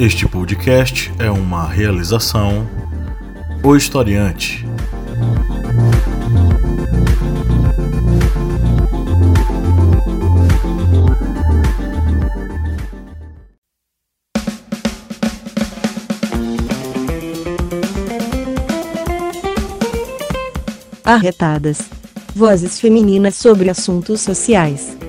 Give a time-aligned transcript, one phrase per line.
[0.00, 2.66] Este podcast é uma realização
[3.62, 4.66] O Historiante.
[21.04, 21.82] Arretadas.
[22.34, 24.99] Vozes femininas sobre assuntos sociais.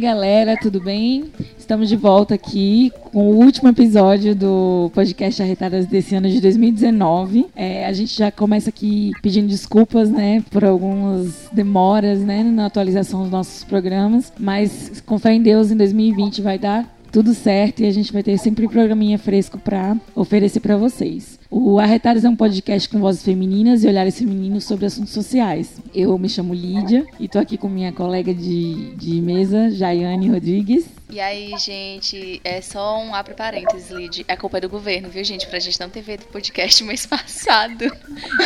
[0.00, 1.30] Galera, tudo bem?
[1.58, 7.46] Estamos de volta aqui com o último episódio do podcast Arretadas desse ano de 2019.
[7.54, 13.20] É, a gente já começa aqui pedindo desculpas, né, por algumas demoras, né, na atualização
[13.20, 17.86] dos nossos programas, mas com fé em Deus, em 2020 vai dar tudo certo e
[17.86, 21.38] a gente vai ter sempre um programinha fresco para oferecer para vocês.
[21.50, 25.80] O Arretadas é um podcast com vozes femininas e olhares femininos sobre assuntos sociais.
[25.92, 30.86] Eu me chamo Lídia e tô aqui com minha colega de, de mesa, Jaiane Rodrigues.
[31.10, 34.24] E aí, gente, é só um abre parênteses, Lid.
[34.28, 35.44] É culpa do governo, viu, gente?
[35.48, 37.84] Pra gente não ter feito podcast mês passado.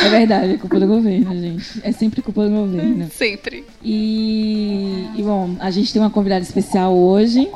[0.01, 1.79] É verdade, é culpa do governo, gente.
[1.83, 3.07] É sempre culpa do governo.
[3.11, 3.63] Sempre.
[3.83, 7.47] E, e bom, a gente tem uma convidada especial hoje,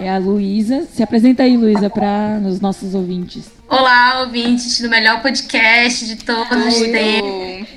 [0.00, 0.86] é a Luísa.
[0.92, 3.50] Se apresenta aí, Luísa, para os nossos ouvintes.
[3.68, 7.68] Olá, ouvintes do melhor podcast de todos os tempos.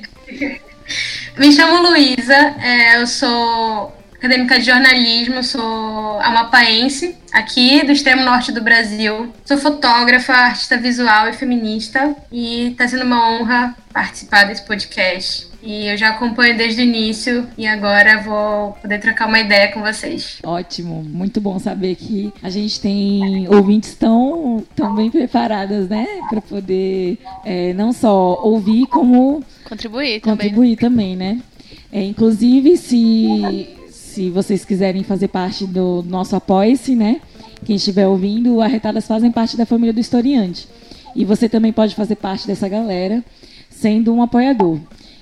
[1.37, 8.51] Me chamo Luísa, é, eu sou acadêmica de jornalismo, sou amapaense, aqui do extremo norte
[8.51, 9.33] do Brasil.
[9.43, 15.52] Sou fotógrafa, artista visual e feminista e está sendo uma honra participar desse podcast.
[15.65, 19.81] E eu já acompanho desde o início e agora vou poder trocar uma ideia com
[19.81, 20.39] vocês.
[20.43, 26.05] Ótimo, muito bom saber que a gente tem ouvintes tão, tão bem preparadas, né?
[26.29, 30.49] Para poder é, não só ouvir, como contribuir também.
[30.49, 31.39] Contribuir também, né?
[31.93, 37.21] É, inclusive, se, se vocês quiserem fazer parte do nosso Apoia-se, né?
[37.63, 40.67] Quem estiver ouvindo, Arretadas fazem parte da família do historiante.
[41.15, 43.23] E você também pode fazer parte dessa galera
[43.69, 44.77] sendo um apoiador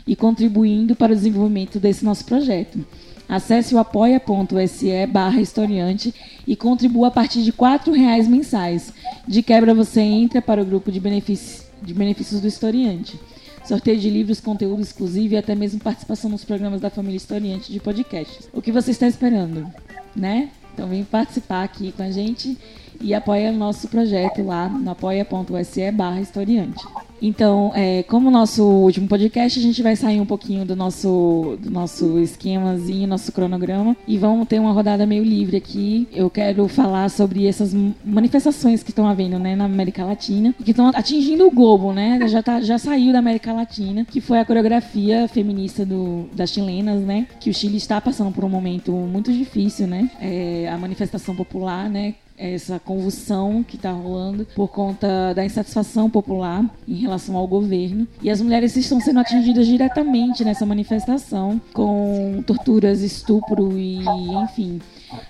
[0.06, 2.84] e contribuindo para o desenvolvimento desse nosso projeto.
[3.28, 6.14] Acesse o apoia.se barra historiante
[6.46, 8.94] e contribua a partir de R$ reais mensais.
[9.26, 13.18] De quebra você entra para o grupo de benefícios, de benefícios do historiante.
[13.64, 17.80] Sorteio de livros, conteúdo exclusivo e até mesmo participação nos programas da família historiante de
[17.80, 18.50] podcasts.
[18.52, 19.72] O que você está esperando,
[20.14, 20.50] né?
[20.74, 22.58] Então vem participar aqui com a gente
[23.02, 26.84] e apoia o nosso projeto lá no apoia.se barra historiante.
[27.22, 31.70] Então, é, como nosso último podcast, a gente vai sair um pouquinho do nosso, do
[31.70, 36.08] nosso esquemazinho, nosso cronograma, e vamos ter uma rodada meio livre aqui.
[36.12, 40.88] Eu quero falar sobre essas manifestações que estão havendo né, na América Latina, que estão
[40.88, 42.28] atingindo o globo, né?
[42.28, 47.02] Já, tá, já saiu da América Latina, que foi a coreografia feminista do, das chilenas,
[47.02, 47.28] né?
[47.40, 50.10] Que o Chile está passando por um momento muito difícil, né?
[50.20, 52.16] É, a manifestação popular, né?
[52.42, 58.08] Essa convulsão que está rolando por conta da insatisfação popular em relação ao governo.
[58.22, 64.00] E as mulheres estão sendo atingidas diretamente nessa manifestação com torturas, estupro e,
[64.44, 64.82] enfim,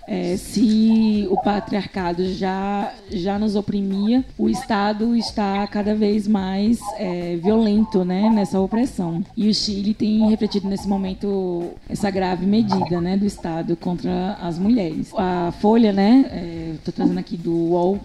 [0.07, 7.37] é, se o patriarcado já, já nos oprimia, o Estado está cada vez mais é,
[7.37, 9.23] violento né, nessa opressão.
[9.35, 14.57] E o Chile tem refletido nesse momento essa grave medida né, do Estado contra as
[14.57, 15.11] mulheres.
[15.15, 17.99] A Folha, né, estou é, trazendo aqui do UOL,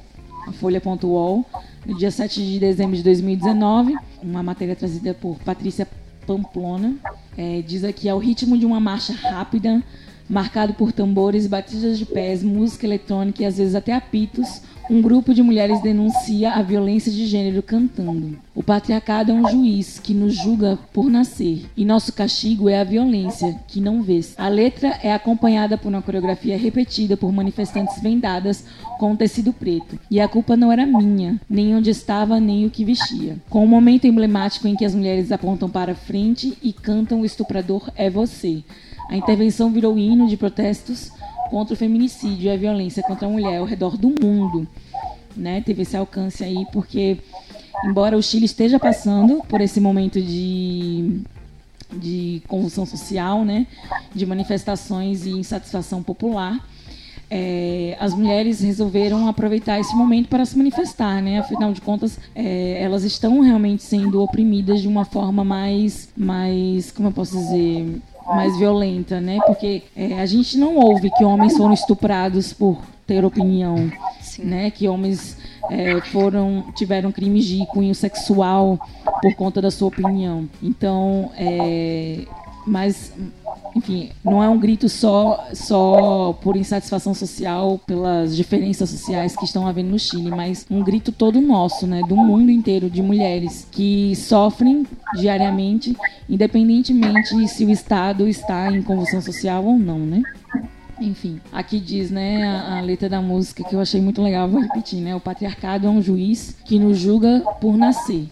[0.54, 1.44] Folha.uol,
[1.84, 5.86] no dia 7 de dezembro de 2019, uma matéria trazida por Patrícia
[6.26, 6.96] Pamplona,
[7.36, 9.82] é, diz aqui, ao ritmo de uma marcha rápida,
[10.28, 15.34] marcado por tambores, batidas de pés, música eletrônica e às vezes até apitos, um grupo
[15.34, 18.38] de mulheres denuncia a violência de gênero cantando.
[18.54, 22.84] O patriarcado é um juiz que nos julga por nascer, e nosso castigo é a
[22.84, 24.34] violência que não vês.
[24.38, 28.64] A letra é acompanhada por uma coreografia repetida por manifestantes vendadas
[28.98, 29.98] com tecido preto.
[30.10, 33.36] E a culpa não era minha, nem onde estava, nem o que vestia.
[33.50, 37.90] Com um momento emblemático em que as mulheres apontam para frente e cantam o estuprador
[37.96, 38.62] é você.
[39.08, 41.10] A intervenção virou hino de protestos
[41.50, 44.66] contra o feminicídio e a violência contra a mulher ao redor do mundo.
[45.36, 45.60] Né?
[45.60, 47.18] Teve esse alcance aí, porque,
[47.84, 51.20] embora o Chile esteja passando por esse momento de,
[51.92, 53.66] de convulsão social, né?
[54.14, 56.58] de manifestações e insatisfação popular,
[57.30, 61.40] é, as mulheres resolveram aproveitar esse momento para se manifestar, né?
[61.40, 67.08] Afinal de contas, é, elas estão realmente sendo oprimidas de uma forma mais, mais, como
[67.08, 69.38] eu posso dizer, mais violenta, né?
[69.46, 73.90] Porque é, a gente não ouve que homens foram estuprados por ter opinião,
[74.20, 74.44] Sim.
[74.44, 74.70] né?
[74.70, 75.36] Que homens
[75.70, 78.78] é, foram tiveram crimes de cunho sexual
[79.22, 80.48] por conta da sua opinião.
[80.62, 82.24] Então, é,
[82.66, 83.12] mas
[83.76, 89.66] enfim, não é um grito só, só por insatisfação social, pelas diferenças sociais que estão
[89.66, 94.16] havendo no Chile, mas um grito todo nosso, né, do mundo inteiro, de mulheres que
[94.16, 95.94] sofrem diariamente,
[96.26, 100.22] independentemente se o Estado está em convulsão social ou não, né?
[100.98, 104.62] Enfim, aqui diz, né, a, a, letra da música que eu achei muito legal, vou
[104.62, 105.14] repetir, né?
[105.14, 108.26] O patriarcado é um juiz que nos julga por nascer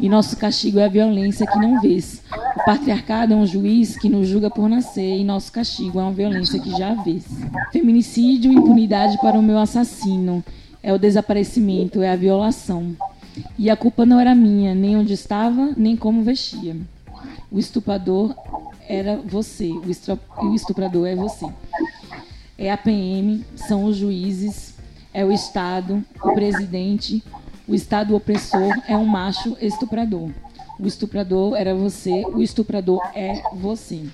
[0.00, 2.22] e nosso castigo é a violência que não vês.
[2.56, 6.12] O patriarcado é um juiz que nos julga por nascer e nosso castigo é uma
[6.12, 7.24] violência que já vês.
[7.72, 10.44] Feminicídio, impunidade para o meu assassino.
[10.82, 12.96] É o desaparecimento, é a violação.
[13.58, 16.76] E a culpa não era minha, nem onde estava, nem como vestia.
[17.50, 18.34] O estuprador
[18.88, 21.46] era você, o estuprador é você.
[22.56, 24.74] É a PM, são os juízes,
[25.12, 27.22] é o Estado, o presidente,
[27.68, 30.30] o Estado opressor é um macho estuprador.
[30.80, 34.04] O estuprador era você, o estuprador é você.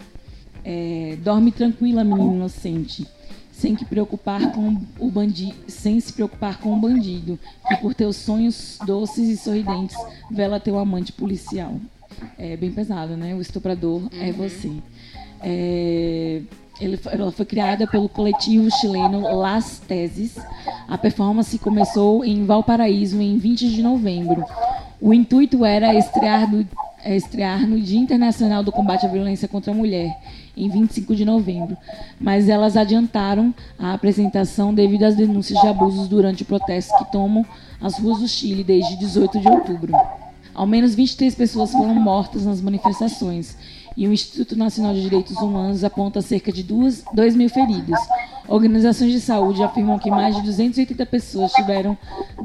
[0.64, 3.06] É, dorme tranquila, menino inocente,
[3.52, 8.16] sem que preocupar com o bandido, sem se preocupar com o bandido, que por teus
[8.16, 9.96] sonhos doces e sorridentes
[10.30, 11.78] vela teu amante policial.
[12.38, 13.34] É bem pesado, né?
[13.34, 14.22] O estuprador é uhum.
[14.22, 14.72] é você.
[15.42, 16.42] É,
[16.80, 20.36] ele, ela foi criada pelo coletivo chileno Las Teses.
[20.88, 24.44] A performance começou em Valparaíso em 20 de novembro.
[25.00, 26.66] O intuito era estrear no,
[27.04, 30.16] estrear no Dia Internacional do Combate à Violência contra a Mulher,
[30.56, 31.76] em 25 de novembro,
[32.18, 37.44] mas elas adiantaram a apresentação devido às denúncias de abusos durante o protesto que tomam
[37.80, 39.92] as ruas do Chile desde 18 de outubro.
[40.54, 43.56] Ao menos 23 pessoas foram mortas nas manifestações
[43.96, 47.04] e o Instituto Nacional de Direitos Humanos aponta cerca de 2
[47.36, 47.98] mil feridos.
[48.46, 51.96] Organizações de saúde afirmam que mais de 280 pessoas tiveram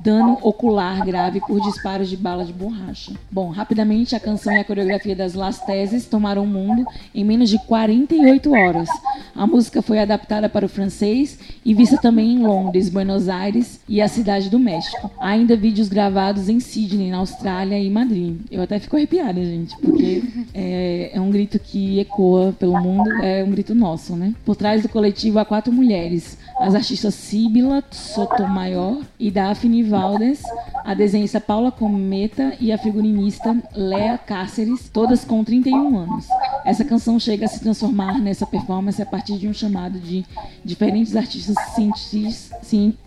[0.01, 3.11] dano ocular grave por disparos de bala de borracha.
[3.29, 7.49] Bom, rapidamente a canção e a coreografia das Las Teses tomaram o mundo em menos
[7.49, 8.87] de 48 horas.
[9.35, 14.01] A música foi adaptada para o francês e vista também em Londres, Buenos Aires e
[14.01, 15.11] a cidade do México.
[15.19, 18.37] Há ainda vídeos gravados em Sydney, na Austrália e Madrid.
[18.49, 20.23] Eu até fico arrepiada, gente, porque
[20.53, 24.33] é, é um grito que ecoa pelo mundo, é um grito nosso, né?
[24.45, 30.39] Por trás do coletivo há quatro mulheres mulheres, as artistas Síbila Sotomayor e Daphne Valdes,
[30.85, 36.27] a desenhista Paula Cometa e a figurinista Lea Cáceres, todas com 31 anos.
[36.63, 40.23] Essa canção chega a se transformar nessa performance a partir de um chamado de
[40.63, 41.55] diferentes artistas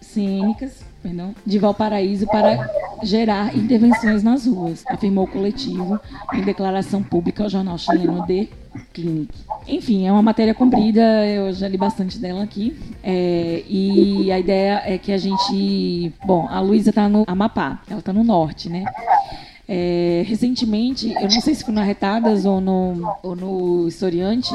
[0.01, 2.69] cênicas perdão, de Valparaíso para
[3.03, 6.01] gerar intervenções nas ruas, afirmou o coletivo
[6.33, 8.62] em declaração pública ao jornal chileno The
[8.93, 9.33] Clinic.
[9.67, 12.77] Enfim, é uma matéria comprida, eu já li bastante dela aqui.
[13.03, 16.13] É, e a ideia é que a gente.
[16.25, 18.85] Bom, a Luísa está no Amapá, ela está no norte, né?
[19.69, 24.53] É, recentemente, eu não sei se foi no Arretadas ou no, ou no Historiante,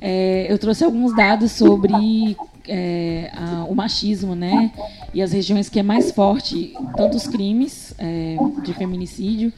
[0.00, 2.36] é, eu trouxe alguns dados sobre
[2.66, 4.72] é, a, o machismo, né?
[5.12, 9.52] E as regiões que é mais forte, tanto os crimes é, de feminicídio,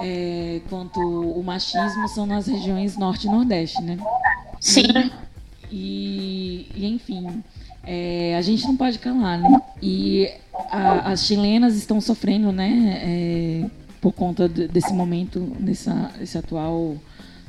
[0.00, 3.98] é, quanto o machismo são nas regiões norte e nordeste, né?
[4.60, 5.10] Sim.
[5.70, 7.42] E, e enfim,
[7.84, 9.60] é, a gente não pode calar, né?
[9.82, 10.30] E
[10.70, 13.00] a, as chilenas estão sofrendo, né?
[13.02, 13.70] É,
[14.00, 16.96] por conta de, desse momento, dessa, desse atual,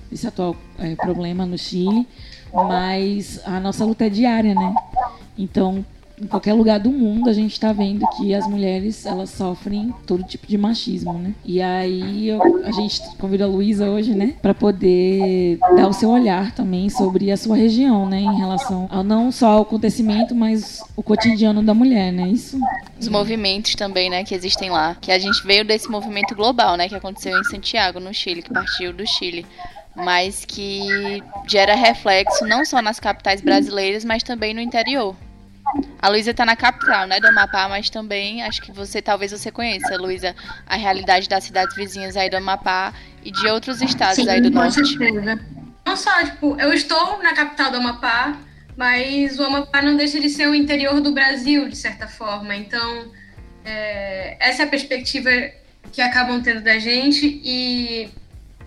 [0.09, 2.07] desse atual é, problema no Chile,
[2.53, 4.75] mas a nossa luta é diária, né?
[5.37, 5.85] Então,
[6.21, 10.23] em qualquer lugar do mundo a gente está vendo que as mulheres elas sofrem todo
[10.23, 11.33] tipo de machismo, né?
[11.45, 16.09] E aí eu, a gente convida a Luísa hoje, né, para poder dar o seu
[16.09, 20.83] olhar também sobre a sua região, né, em relação ao não só ao acontecimento, mas
[20.95, 22.27] o cotidiano da mulher, né?
[22.29, 22.59] Isso.
[22.99, 26.89] Os movimentos também, né, que existem lá, que a gente veio desse movimento global, né,
[26.89, 29.45] que aconteceu em Santiago, no Chile, que partiu do Chile
[29.99, 35.15] mas que gera reflexo não só nas capitais brasileiras, mas também no interior.
[36.01, 39.51] A Luísa está na capital, né, do Amapá, mas também acho que você talvez você
[39.51, 42.93] conheça, Luísa, a realidade das cidades vizinhas aí do Amapá
[43.23, 44.85] e de outros estados Sim, aí do com norte.
[44.85, 45.39] Certeza.
[45.85, 48.37] Não só, tipo, eu estou na capital do Amapá,
[48.75, 52.55] mas o Amapá não deixa de ser o interior do Brasil, de certa forma.
[52.55, 53.11] Então,
[53.65, 55.29] é, essa é a perspectiva
[55.91, 58.09] que acabam tendo da gente e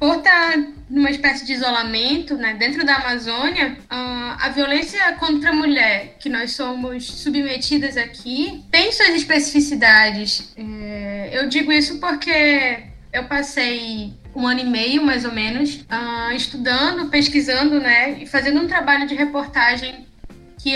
[0.00, 0.56] por estar
[0.88, 6.52] numa espécie de isolamento, né, dentro da Amazônia, a violência contra a mulher que nós
[6.52, 10.52] somos submetidas aqui tem suas especificidades.
[10.56, 12.78] É, eu digo isso porque
[13.12, 15.84] eu passei um ano e meio, mais ou menos,
[16.34, 20.06] estudando, pesquisando, né, e fazendo um trabalho de reportagem
[20.58, 20.74] que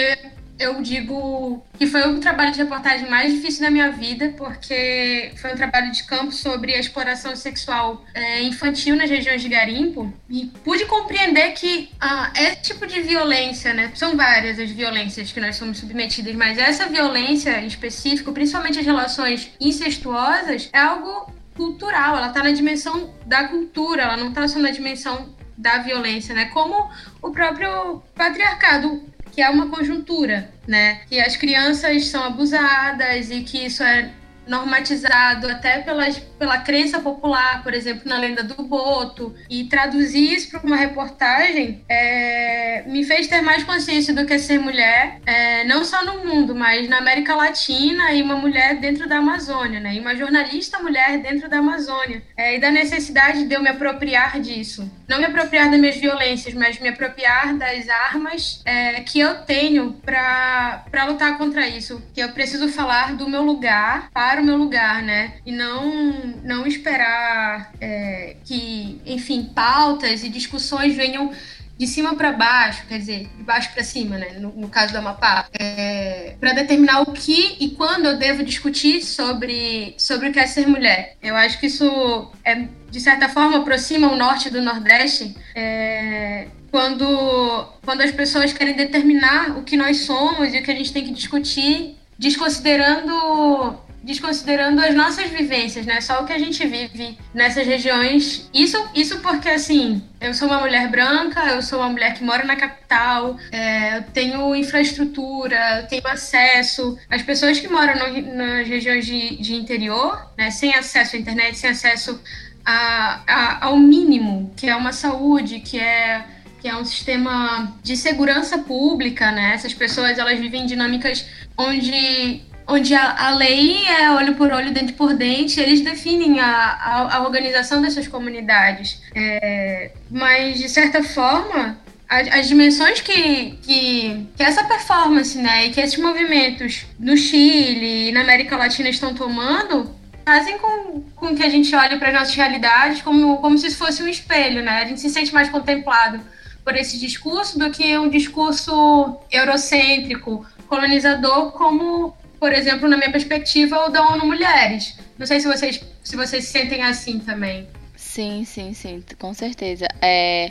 [0.59, 5.53] eu digo que foi o trabalho de reportagem mais difícil da minha vida, porque foi
[5.53, 10.47] um trabalho de campo sobre a exploração sexual é, infantil nas regiões de garimpo e
[10.63, 15.57] pude compreender que ah, esse tipo de violência, né, são várias as violências que nós
[15.57, 22.29] somos submetidas, mas essa violência em específico, principalmente as relações incestuosas, é algo cultural, ela
[22.29, 26.47] está na dimensão da cultura, ela não está só na dimensão da violência, né?
[26.47, 26.91] Como
[27.23, 29.03] o próprio patriarcado,
[29.35, 31.01] que é uma conjuntura, né?
[31.09, 34.11] Que as crianças são abusadas e que isso é
[34.47, 40.51] normatizado até pelas, pela crença popular, por exemplo, na lenda do Boto, e traduzir isso
[40.51, 45.65] para uma reportagem é, me fez ter mais consciência do que é ser mulher, é,
[45.65, 49.95] não só no mundo, mas na América Latina e uma mulher dentro da Amazônia, né?
[49.95, 52.23] E uma jornalista mulher dentro da Amazônia.
[52.37, 54.91] É, e da necessidade de eu me apropriar disso.
[55.09, 59.93] Não me apropriar das minhas violências, mas me apropriar das armas é, que eu tenho
[60.05, 62.03] para lutar contra isso.
[62.15, 65.35] Que eu preciso falar do meu lugar para o meu lugar, né?
[65.45, 66.13] E não,
[66.43, 71.33] não esperar é, que, enfim, pautas e discussões venham
[71.77, 74.39] de cima para baixo, quer dizer, de baixo para cima, né?
[74.39, 79.03] No, no, caso do Amapá, é, para determinar o que e quando eu devo discutir
[79.03, 81.17] sobre, sobre o que é ser mulher.
[81.21, 85.37] Eu acho que isso, é, de certa forma, aproxima o norte do nordeste.
[85.55, 90.75] É, quando, quando as pessoas querem determinar o que nós somos e o que a
[90.75, 96.01] gente tem que discutir, desconsiderando desconsiderando as nossas vivências, né?
[96.01, 98.49] Só o que a gente vive nessas regiões.
[98.53, 102.45] Isso, isso porque, assim, eu sou uma mulher branca, eu sou uma mulher que mora
[102.45, 106.99] na capital, é, eu tenho infraestrutura, eu tenho acesso.
[107.09, 111.57] As pessoas que moram no, nas regiões de, de interior, né, sem acesso à internet,
[111.57, 112.21] sem acesso
[112.65, 116.25] a, a, ao mínimo, que é uma saúde, que é
[116.61, 119.53] que é um sistema de segurança pública, né?
[119.53, 121.27] Essas pessoas elas vivem dinâmicas
[121.59, 126.47] onde onde a, a, lei é olho por olho, dente por dente, eles definem a,
[126.47, 129.01] a, a organização dessas comunidades.
[129.15, 131.79] É, mas, de certa forma,
[132.09, 138.09] as, as dimensões que, que, que, essa performance né, e que esses movimentos no Chile
[138.09, 139.95] e na América Latina estão tomando
[140.25, 144.03] fazem com, com que a gente olhe para as nossas realidades como, como se fosse
[144.03, 144.63] um espelho.
[144.63, 144.83] Né?
[144.83, 146.21] A gente se sente mais contemplado
[146.65, 153.87] por esse discurso do que um discurso eurocêntrico, colonizador, como por exemplo, na minha perspectiva,
[153.87, 154.99] o da ONU Mulheres.
[155.19, 157.67] Não sei se vocês, se vocês se sentem assim também.
[157.97, 159.89] Sim, sim, sim, com certeza.
[160.03, 160.51] É,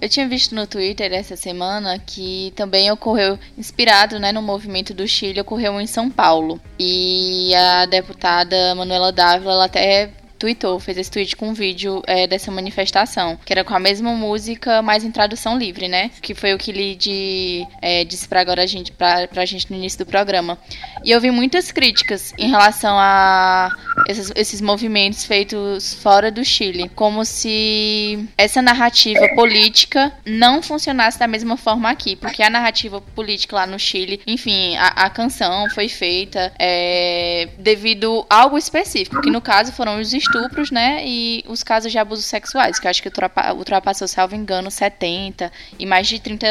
[0.00, 5.06] eu tinha visto no Twitter essa semana que também ocorreu, inspirado né, no movimento do
[5.06, 6.58] Chile, ocorreu em São Paulo.
[6.80, 12.26] E a deputada Manuela Dávila, ela até tweetou, fez esse tweet com um vídeo é,
[12.26, 16.10] dessa manifestação, que era com a mesma música, mas em tradução livre, né?
[16.22, 19.76] Que foi o que Lid é, disse pra agora a gente, pra, pra gente no
[19.76, 20.58] início do programa.
[21.04, 23.70] E eu vi muitas críticas em relação a
[24.08, 31.26] esses, esses movimentos feitos fora do Chile, como se essa narrativa política não funcionasse da
[31.26, 35.88] mesma forma aqui, porque a narrativa política lá no Chile, enfim, a, a canção foi
[35.88, 41.02] feita é, devido a algo específico, que no caso foram os estupros, né?
[41.06, 43.10] E os casos de abusos sexuais, que eu acho que
[43.56, 46.46] ultrapassou, salvo engano, 70 e mais de 30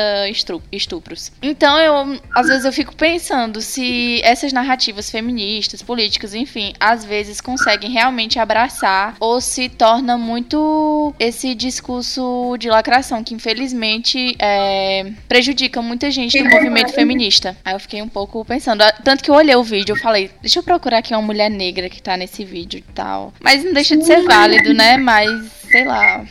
[0.72, 1.32] estupros.
[1.42, 7.42] Então, eu, às vezes, eu fico pensando se essas narrativas feministas, políticas, enfim, às vezes
[7.42, 15.82] conseguem realmente abraçar ou se torna muito esse discurso de lacração que, infelizmente, é, prejudica
[15.82, 17.58] muita gente no movimento feminista.
[17.64, 18.84] Aí eu fiquei um pouco pensando.
[19.04, 21.90] Tanto que eu olhei o vídeo, eu falei, deixa eu procurar aqui uma mulher negra
[21.90, 23.34] que tá nesse vídeo e tal.
[23.40, 24.98] Mas não deixa de ser válido, né?
[24.98, 25.30] Mas,
[25.70, 26.24] sei lá,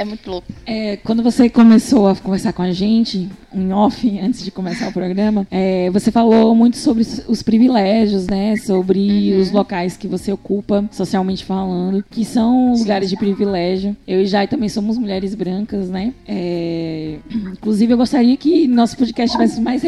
[0.00, 0.46] é muito louco.
[0.64, 4.92] É, quando você começou a conversar com a gente, em off, antes de começar o
[4.92, 8.56] programa, é, você falou muito sobre os privilégios, né?
[8.56, 9.40] Sobre uhum.
[9.40, 13.94] os locais que você ocupa, socialmente falando, que são lugares de privilégio.
[14.08, 16.14] Eu e Jai também somos mulheres brancas, né?
[16.26, 17.18] É,
[17.52, 19.82] inclusive, eu gostaria que nosso podcast tivesse mais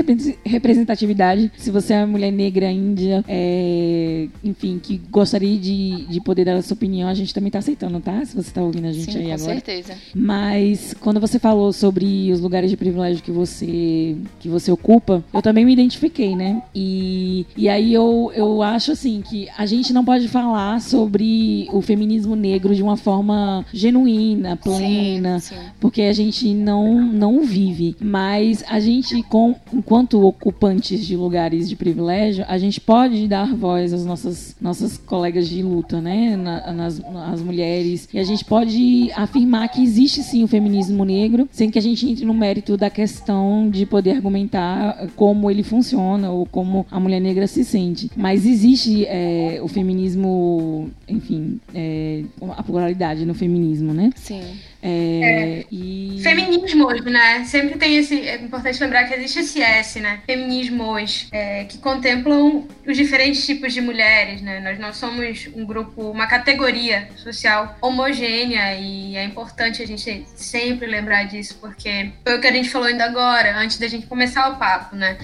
[0.44, 1.50] representatividade.
[1.56, 6.56] Se você é uma mulher negra, índia, é, enfim, que gostaria de, de poder dar
[6.56, 8.22] a sua opinião, a gente também está aceitando, tá?
[8.26, 9.54] Se você está ouvindo a gente Sim, aí com agora.
[9.54, 10.01] Com certeza.
[10.14, 15.42] Mas quando você falou sobre os lugares de privilégio que você que você ocupa, eu
[15.42, 16.62] também me identifiquei, né?
[16.74, 21.80] E, e aí eu, eu acho assim que a gente não pode falar sobre o
[21.80, 25.60] feminismo negro de uma forma genuína, plena, sim, sim.
[25.80, 27.96] porque a gente não não vive.
[28.00, 33.92] Mas a gente, com, enquanto ocupantes de lugares de privilégio, a gente pode dar voz
[33.92, 36.36] às nossas, nossas colegas de luta, né?
[36.36, 38.08] Na, nas, nas mulheres.
[38.12, 42.08] E a gente pode afirmar que existe sim o feminismo negro, sem que a gente
[42.08, 47.20] entre no mérito da questão de poder argumentar como ele funciona ou como a mulher
[47.20, 48.10] negra se sente.
[48.16, 52.24] Mas existe é, o feminismo, enfim, é,
[52.56, 54.10] a pluralidade no feminismo, né?
[54.16, 54.42] Sim.
[54.82, 54.88] É,
[55.60, 55.64] é.
[55.70, 56.20] E...
[56.22, 57.44] Feminismo hoje, né?
[57.44, 58.28] Sempre tem esse.
[58.28, 60.20] É importante lembrar que existe esse S, né?
[60.26, 64.58] Feminismo hoje, é, que contemplam os diferentes tipos de mulheres, né?
[64.58, 70.86] Nós não somos um grupo, uma categoria social homogênea e é importante a gente sempre
[70.88, 74.48] lembrar disso, porque foi o que a gente falou ainda agora, antes da gente começar
[74.48, 75.16] o papo, né?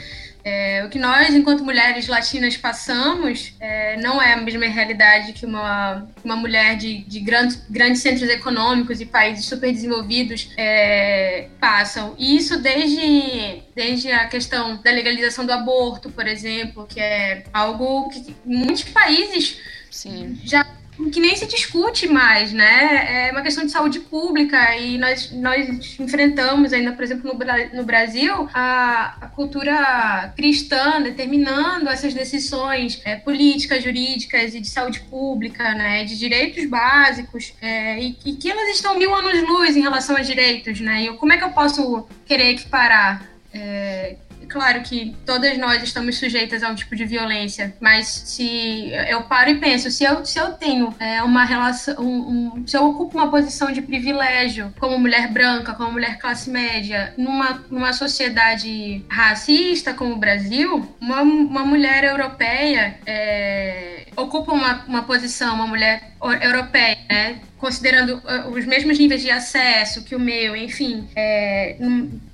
[0.45, 5.45] É, o que nós, enquanto mulheres latinas, passamos é, não é a mesma realidade que
[5.45, 12.15] uma, uma mulher de, de grandes, grandes centros econômicos e países super desenvolvidos é, passam.
[12.19, 18.09] E isso desde, desde a questão da legalização do aborto, por exemplo, que é algo
[18.09, 19.59] que muitos países
[19.91, 20.39] Sim.
[20.45, 20.67] já
[21.13, 23.29] que nem se discute mais, né?
[23.29, 27.85] É uma questão de saúde pública e nós, nós enfrentamos ainda, por exemplo, no, no
[27.85, 35.75] Brasil, a, a cultura cristã determinando essas decisões é, políticas, jurídicas e de saúde pública,
[35.75, 36.05] né?
[36.05, 40.81] De direitos básicos é, e, e, que elas estão mil anos-luz em relação aos direitos,
[40.81, 41.05] né?
[41.05, 44.17] E como é que eu posso querer equiparar é,
[44.49, 49.51] claro que todas nós estamos sujeitas a um tipo de violência, mas se eu paro
[49.51, 53.17] e penso, se eu, se eu tenho é, uma relação, um, um, se eu ocupo
[53.17, 59.93] uma posição de privilégio como mulher branca, como mulher classe média, numa, numa sociedade racista
[59.95, 66.13] como o Brasil, uma, uma mulher europeia é, ocupa uma, uma posição, uma mulher
[66.43, 67.41] europeia, né?
[67.59, 71.77] considerando uh, os mesmos níveis de acesso que o meu, enfim, é,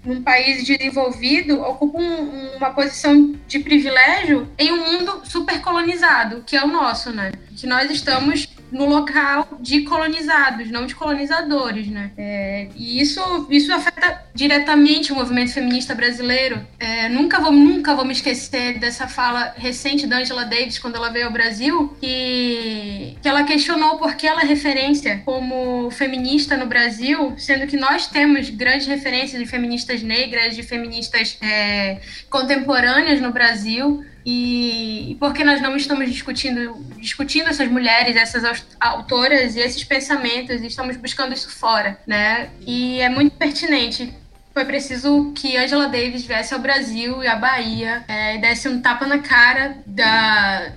[0.04, 6.56] num, país desenvolvido, ocupa um, uma posição de privilégio em um mundo super colonizado, que
[6.56, 7.32] é o nosso, né?
[7.56, 12.10] Que nós estamos no local de colonizados, não de colonizadores, né?
[12.16, 16.60] É, e isso, isso afeta diretamente o movimento feminista brasileiro.
[16.78, 21.10] É, nunca, vou, nunca vou me esquecer dessa fala recente da Angela Davis, quando ela
[21.10, 26.66] veio ao Brasil, que, que ela questionou por que ela é referência como feminista no
[26.66, 33.32] Brasil, sendo que nós temos grandes referências de feministas negras, de feministas é, contemporâneas no
[33.32, 34.04] Brasil.
[34.24, 39.84] E, e por que nós não estamos discutindo, discutindo essas mulheres, essas autoras e esses
[39.84, 42.50] pensamentos e estamos buscando isso fora, né?
[42.66, 44.12] E é muito pertinente
[44.54, 48.80] foi preciso que Angela Davis viesse ao Brasil e à Bahia é, e desse um
[48.80, 50.72] tapa na cara da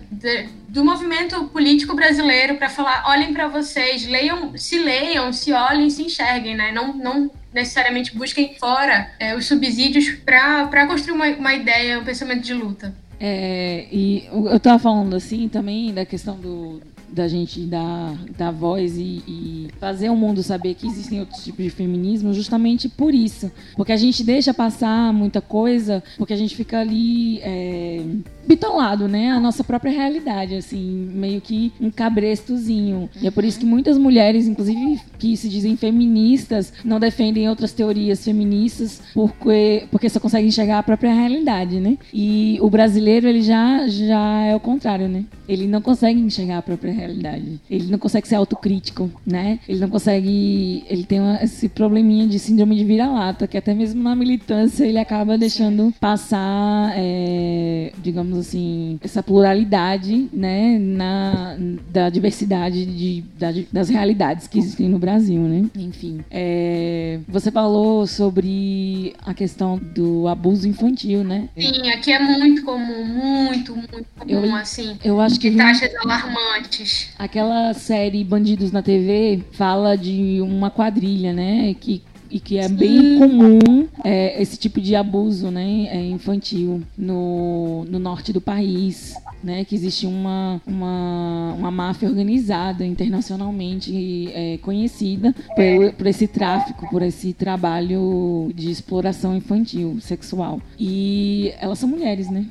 [0.67, 6.01] do movimento político brasileiro para falar: olhem para vocês, leiam, se leiam, se olhem, se
[6.01, 6.71] enxerguem, né?
[6.71, 12.41] Não, não necessariamente busquem fora é, os subsídios para construir uma, uma ideia, um pensamento
[12.41, 12.93] de luta.
[13.19, 18.97] É, e eu estava falando assim também da questão do, da gente dar, dar voz
[18.97, 23.51] e, e, fazer o mundo saber que existem outros tipos de feminismo justamente por isso.
[23.75, 28.03] Porque a gente deixa passar muita coisa, porque a gente fica ali é,
[28.47, 29.31] bitolado, né?
[29.31, 33.09] A nossa própria realidade, assim, meio que um cabrestozinho.
[33.21, 37.71] E é por isso que muitas mulheres, inclusive que se dizem feministas, não defendem outras
[37.73, 41.97] teorias feministas porque, porque só conseguem enxergar a própria realidade, né?
[42.13, 45.25] E o brasileiro, ele já, já é o contrário, né?
[45.47, 47.59] Ele não consegue enxergar a própria realidade.
[47.69, 49.59] Ele não consegue ser autocrítico, né?
[49.67, 50.83] Ele não consegue.
[50.89, 54.99] Ele tem uma, esse probleminha de síndrome de vira-lata, que até mesmo na militância ele
[54.99, 61.57] acaba deixando passar, é, digamos assim, essa pluralidade, né, na,
[61.91, 65.65] da diversidade de, da, das realidades que existem no Brasil, né?
[65.75, 71.49] Enfim, é, você falou sobre a questão do abuso infantil, né?
[71.57, 74.97] Sim, aqui é muito comum, muito, muito comum, eu, assim.
[75.03, 76.86] Eu acho que taxas alarmantes.
[77.17, 83.17] Aquela série Bandidos na TV fala de uma quadrilha, né, que e que é bem
[83.17, 89.63] comum é, esse tipo de abuso né, é, infantil no, no norte do país né,
[89.63, 97.01] que existe uma, uma, uma máfia organizada internacionalmente é, conhecida por, por esse tráfico, por
[97.01, 100.61] esse trabalho de exploração infantil, sexual.
[100.79, 102.45] E elas são mulheres, né?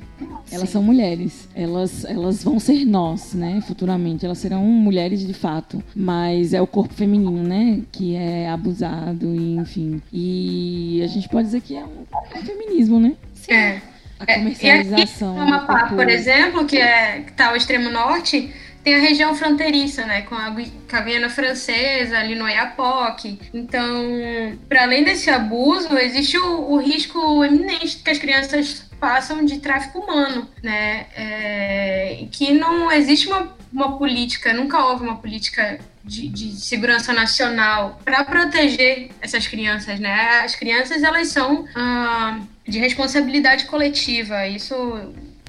[0.51, 0.73] Elas Sim.
[0.73, 1.47] são mulheres.
[1.53, 3.61] Elas, elas vão ser nós, né?
[3.67, 4.25] Futuramente.
[4.25, 5.83] Elas serão mulheres de fato.
[5.95, 7.81] Mas é o corpo feminino, né?
[7.91, 10.01] Que é abusado, e, enfim.
[10.11, 13.13] E a gente pode dizer que é um, é um feminismo, né?
[13.33, 13.53] Sim.
[13.53, 13.81] É
[14.19, 15.35] a comercialização.
[15.35, 18.51] É, e aqui, Amapá, por exemplo, que é que está ao extremo norte,
[18.83, 20.49] tem a região fronteiriça, né, com a,
[21.01, 23.39] Guiana Francesa, ali no Oiapoque.
[23.53, 23.85] Então,
[24.67, 29.99] para além desse abuso, existe o, o risco eminente que as crianças passam de tráfico
[29.99, 31.07] humano, né?
[31.15, 37.99] É, que não existe uma uma política, nunca houve uma política de, de segurança nacional
[38.03, 40.39] para proteger essas crianças, né?
[40.43, 44.47] As crianças, elas são ah, de responsabilidade coletiva.
[44.47, 44.75] Isso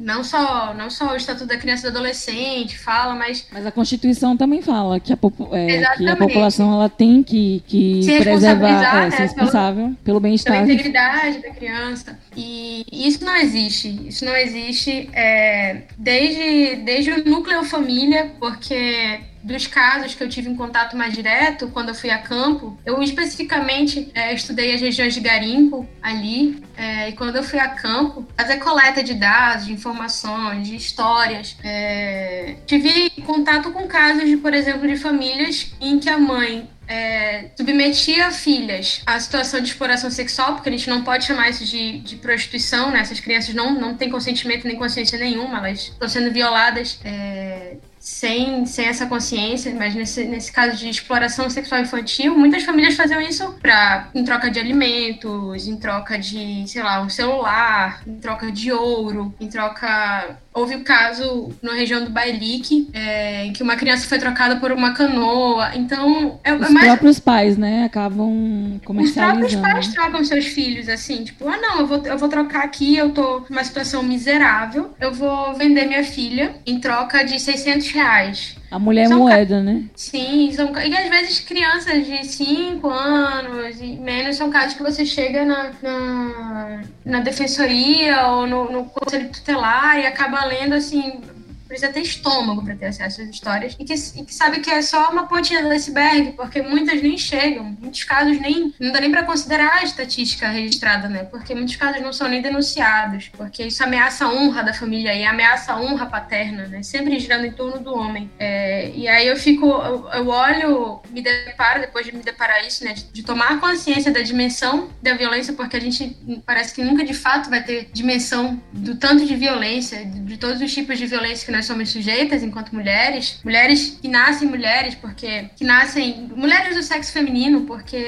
[0.01, 3.47] não só, não só o Estatuto da Criança e do Adolescente fala, mas...
[3.51, 5.19] Mas a Constituição também fala que a,
[5.53, 9.97] é, que a população ela tem que, que se preservar, é, né, ser responsável pelo,
[10.05, 10.55] pelo bem-estar.
[10.55, 12.19] Pela integridade da criança.
[12.37, 14.09] E isso não existe.
[14.09, 20.49] Isso não existe é, desde, desde o núcleo família, porque dos casos que eu tive
[20.49, 25.15] um contato mais direto quando eu fui a campo, eu especificamente é, estudei as regiões
[25.15, 29.73] de garimpo ali, é, e quando eu fui a campo, fazer coleta de dados, de
[29.73, 36.11] informações, de histórias, é, tive contato com casos, de, por exemplo, de famílias em que
[36.11, 41.25] a mãe é, submetia filhas à situação de exploração sexual, porque a gente não pode
[41.25, 43.01] chamar isso de, de prostituição, né?
[43.01, 47.77] Essas crianças não, não têm consentimento nem consciência nenhuma, elas estão sendo violadas é,
[48.09, 53.21] sem, sem essa consciência, mas nesse, nesse caso de exploração sexual infantil, muitas famílias faziam
[53.21, 58.51] isso pra, em troca de alimentos, em troca de, sei lá, um celular, em troca
[58.51, 63.77] de ouro, em troca Houve o caso na região do Bailique, é, em que uma
[63.77, 65.71] criança foi trocada por uma canoa.
[65.77, 66.87] Então, é, Os é mais...
[66.87, 69.47] próprios pais, né, acabam comercializando.
[69.47, 72.65] Os próprios pais trocam seus filhos, assim, tipo, ah, não, eu vou, eu vou trocar
[72.65, 77.89] aqui, eu tô numa situação miserável, eu vou vender minha filha em troca de 600
[77.99, 78.57] reais.
[78.71, 79.85] A mulher é moeda, né?
[79.95, 80.73] Sim, são...
[80.79, 85.71] e às vezes crianças de 5 anos e menos são casos que você chega na,
[85.83, 91.21] na, na defensoria ou no, no conselho tutelar e acaba lendo assim
[91.69, 94.81] precisa ter estômago para ter acesso às histórias e que, e que, sabe que é
[94.81, 99.11] só uma pontinha do iceberg, porque muitas nem chegam, muitos casos nem não dá nem
[99.11, 101.25] para considerar a estatística registrada, né?
[101.25, 105.25] Porque muitos casos não são nem denunciados, porque isso ameaça a honra da família e
[105.25, 106.83] ameaça a honra paterna, né?
[106.83, 108.31] Sempre girando em torno do homem.
[108.39, 112.85] É, e aí eu fico, eu, eu, olho, me deparo depois de me deparar isso,
[112.85, 112.95] né?
[112.95, 117.15] De, de tomar consciência da dimensão da violência, porque a gente parece que nunca de
[117.15, 121.45] fato vai ter dimensão do tanto de violência, de, de todos os tipos de violência
[121.45, 126.83] que nós somos sujeitas enquanto mulheres, mulheres que nascem mulheres, porque que nascem mulheres do
[126.83, 127.99] sexo feminino, porque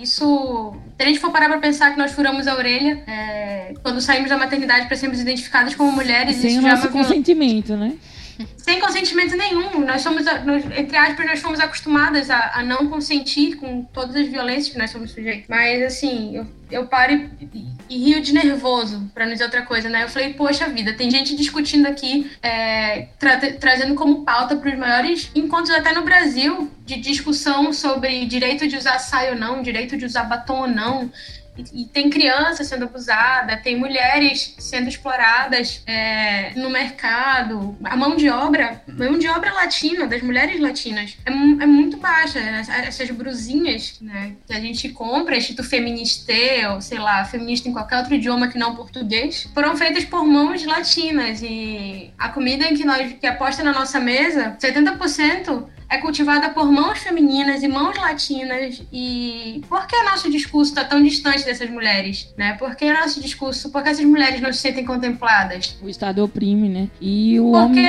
[0.00, 4.00] isso, se a gente for parar para pensar que nós furamos a orelha é, quando
[4.00, 7.94] saímos da maternidade para sermos identificadas como mulheres, sem o nosso é consentimento, né?
[8.56, 9.84] Sem consentimento nenhum.
[9.84, 10.24] Nós somos,
[10.76, 14.90] entre aspas, nós fomos acostumadas a, a, não consentir com todas as violências que nós
[14.90, 15.46] somos sujeitos.
[15.48, 19.88] Mas, assim, eu, eu paro e, e rio de nervoso, para não dizer outra coisa,
[19.88, 20.04] né?
[20.04, 24.78] Eu falei, poxa vida, tem gente discutindo aqui, é, tra trazendo como pauta para os
[24.78, 29.96] maiores encontros até no Brasil, de discussão sobre direito de usar saia ou não, direito
[29.96, 31.10] de usar batom ou não,
[31.72, 37.76] e, tem crianças sendo abusadas, tem mulheres sendo exploradas é, no mercado.
[37.84, 42.38] A mão de obra, mão de obra latina, das mulheres latinas, é, é muito baixa.
[42.38, 46.20] Essas brusinhas né, que a gente compra, escrito feministe,
[46.72, 50.64] ou sei lá, feminista em qualquer outro idioma que não português, foram feitas por mãos
[50.64, 51.42] latinas.
[51.42, 56.70] E a comida que nós que é posta na nossa mesa, 70% é cultivada por
[56.70, 58.80] mãos femininas e mãos latinas.
[58.92, 62.32] E por que o nosso discurso está tão distante dessas mulheres?
[62.36, 62.54] Né?
[62.54, 65.76] Por que o nosso discurso, por que essas mulheres não se sentem contempladas?
[65.82, 66.88] O Estado oprime, né?
[67.00, 67.82] E o Porque, homem...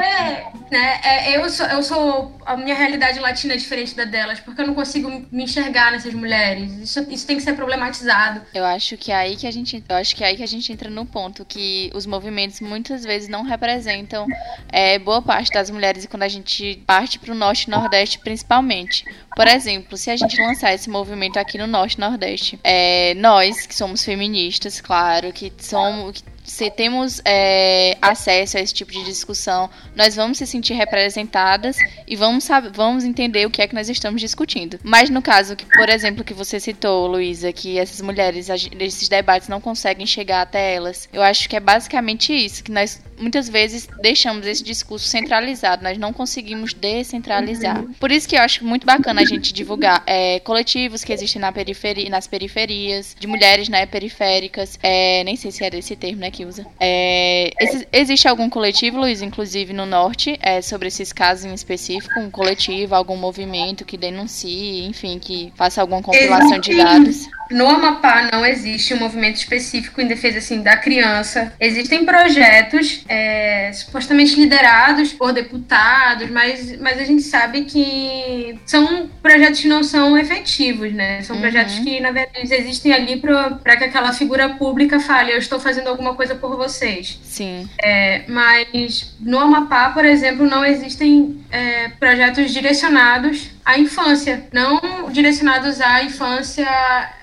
[0.72, 2.42] né, é, eu, sou, eu sou.
[2.44, 6.14] A minha realidade latina é diferente da delas, porque eu não consigo me enxergar nessas
[6.14, 6.72] mulheres.
[6.80, 8.42] Isso, isso tem que ser problematizado.
[8.52, 9.84] Eu acho que é aí que a gente.
[9.88, 13.04] Eu acho que é aí que a gente entra no ponto que os movimentos muitas
[13.04, 14.26] vezes não representam
[14.70, 16.06] é, boa parte das mulheres.
[16.06, 19.04] E quando a gente parte para o norte e nordeste Nordeste principalmente.
[19.36, 23.76] Por exemplo, se a gente lançar esse movimento aqui no Norte Nordeste, é, nós que
[23.76, 29.70] somos feministas, claro, que somos, que se temos é, acesso a esse tipo de discussão,
[29.96, 31.78] nós vamos se sentir representadas
[32.08, 34.80] e vamos, saber, vamos entender o que é que nós estamos discutindo.
[34.84, 39.50] Mas no caso, que, por exemplo, que você citou, Luísa, que essas mulheres, esses debates
[39.50, 43.88] não conseguem chegar até elas, eu acho que é basicamente isso, que nós muitas vezes
[44.02, 47.84] deixamos esse discurso centralizado, nós não conseguimos descentralizar.
[48.00, 51.52] Por isso que eu acho muito bacana a gente divulgar é, coletivos que existem na
[51.52, 56.32] periferia, nas periferias, de mulheres né, periféricas, é, nem sei se é desse termo, né,
[56.32, 56.66] que que usa.
[56.80, 62.20] É, esse, existe algum coletivo, Luiz, inclusive no norte, é, sobre esses casos em específico?
[62.20, 67.28] Um coletivo, algum movimento que denuncie, enfim, que faça alguma compilação de dados?
[67.52, 71.54] no Amapá não existe um movimento específico em defesa assim da criança.
[71.60, 79.60] Existem projetos é, supostamente liderados por deputados, mas, mas a gente sabe que são projetos
[79.60, 81.22] que não são efetivos, né?
[81.22, 81.42] São uhum.
[81.42, 85.90] projetos que, na verdade, existem ali para que aquela figura pública fale: eu estou fazendo
[85.90, 87.20] alguma coisa por vocês.
[87.26, 87.68] Sim.
[87.84, 95.80] É, mas no Amapá, por exemplo, não existem é, projetos direcionados à infância, não direcionados
[95.82, 96.68] à infância,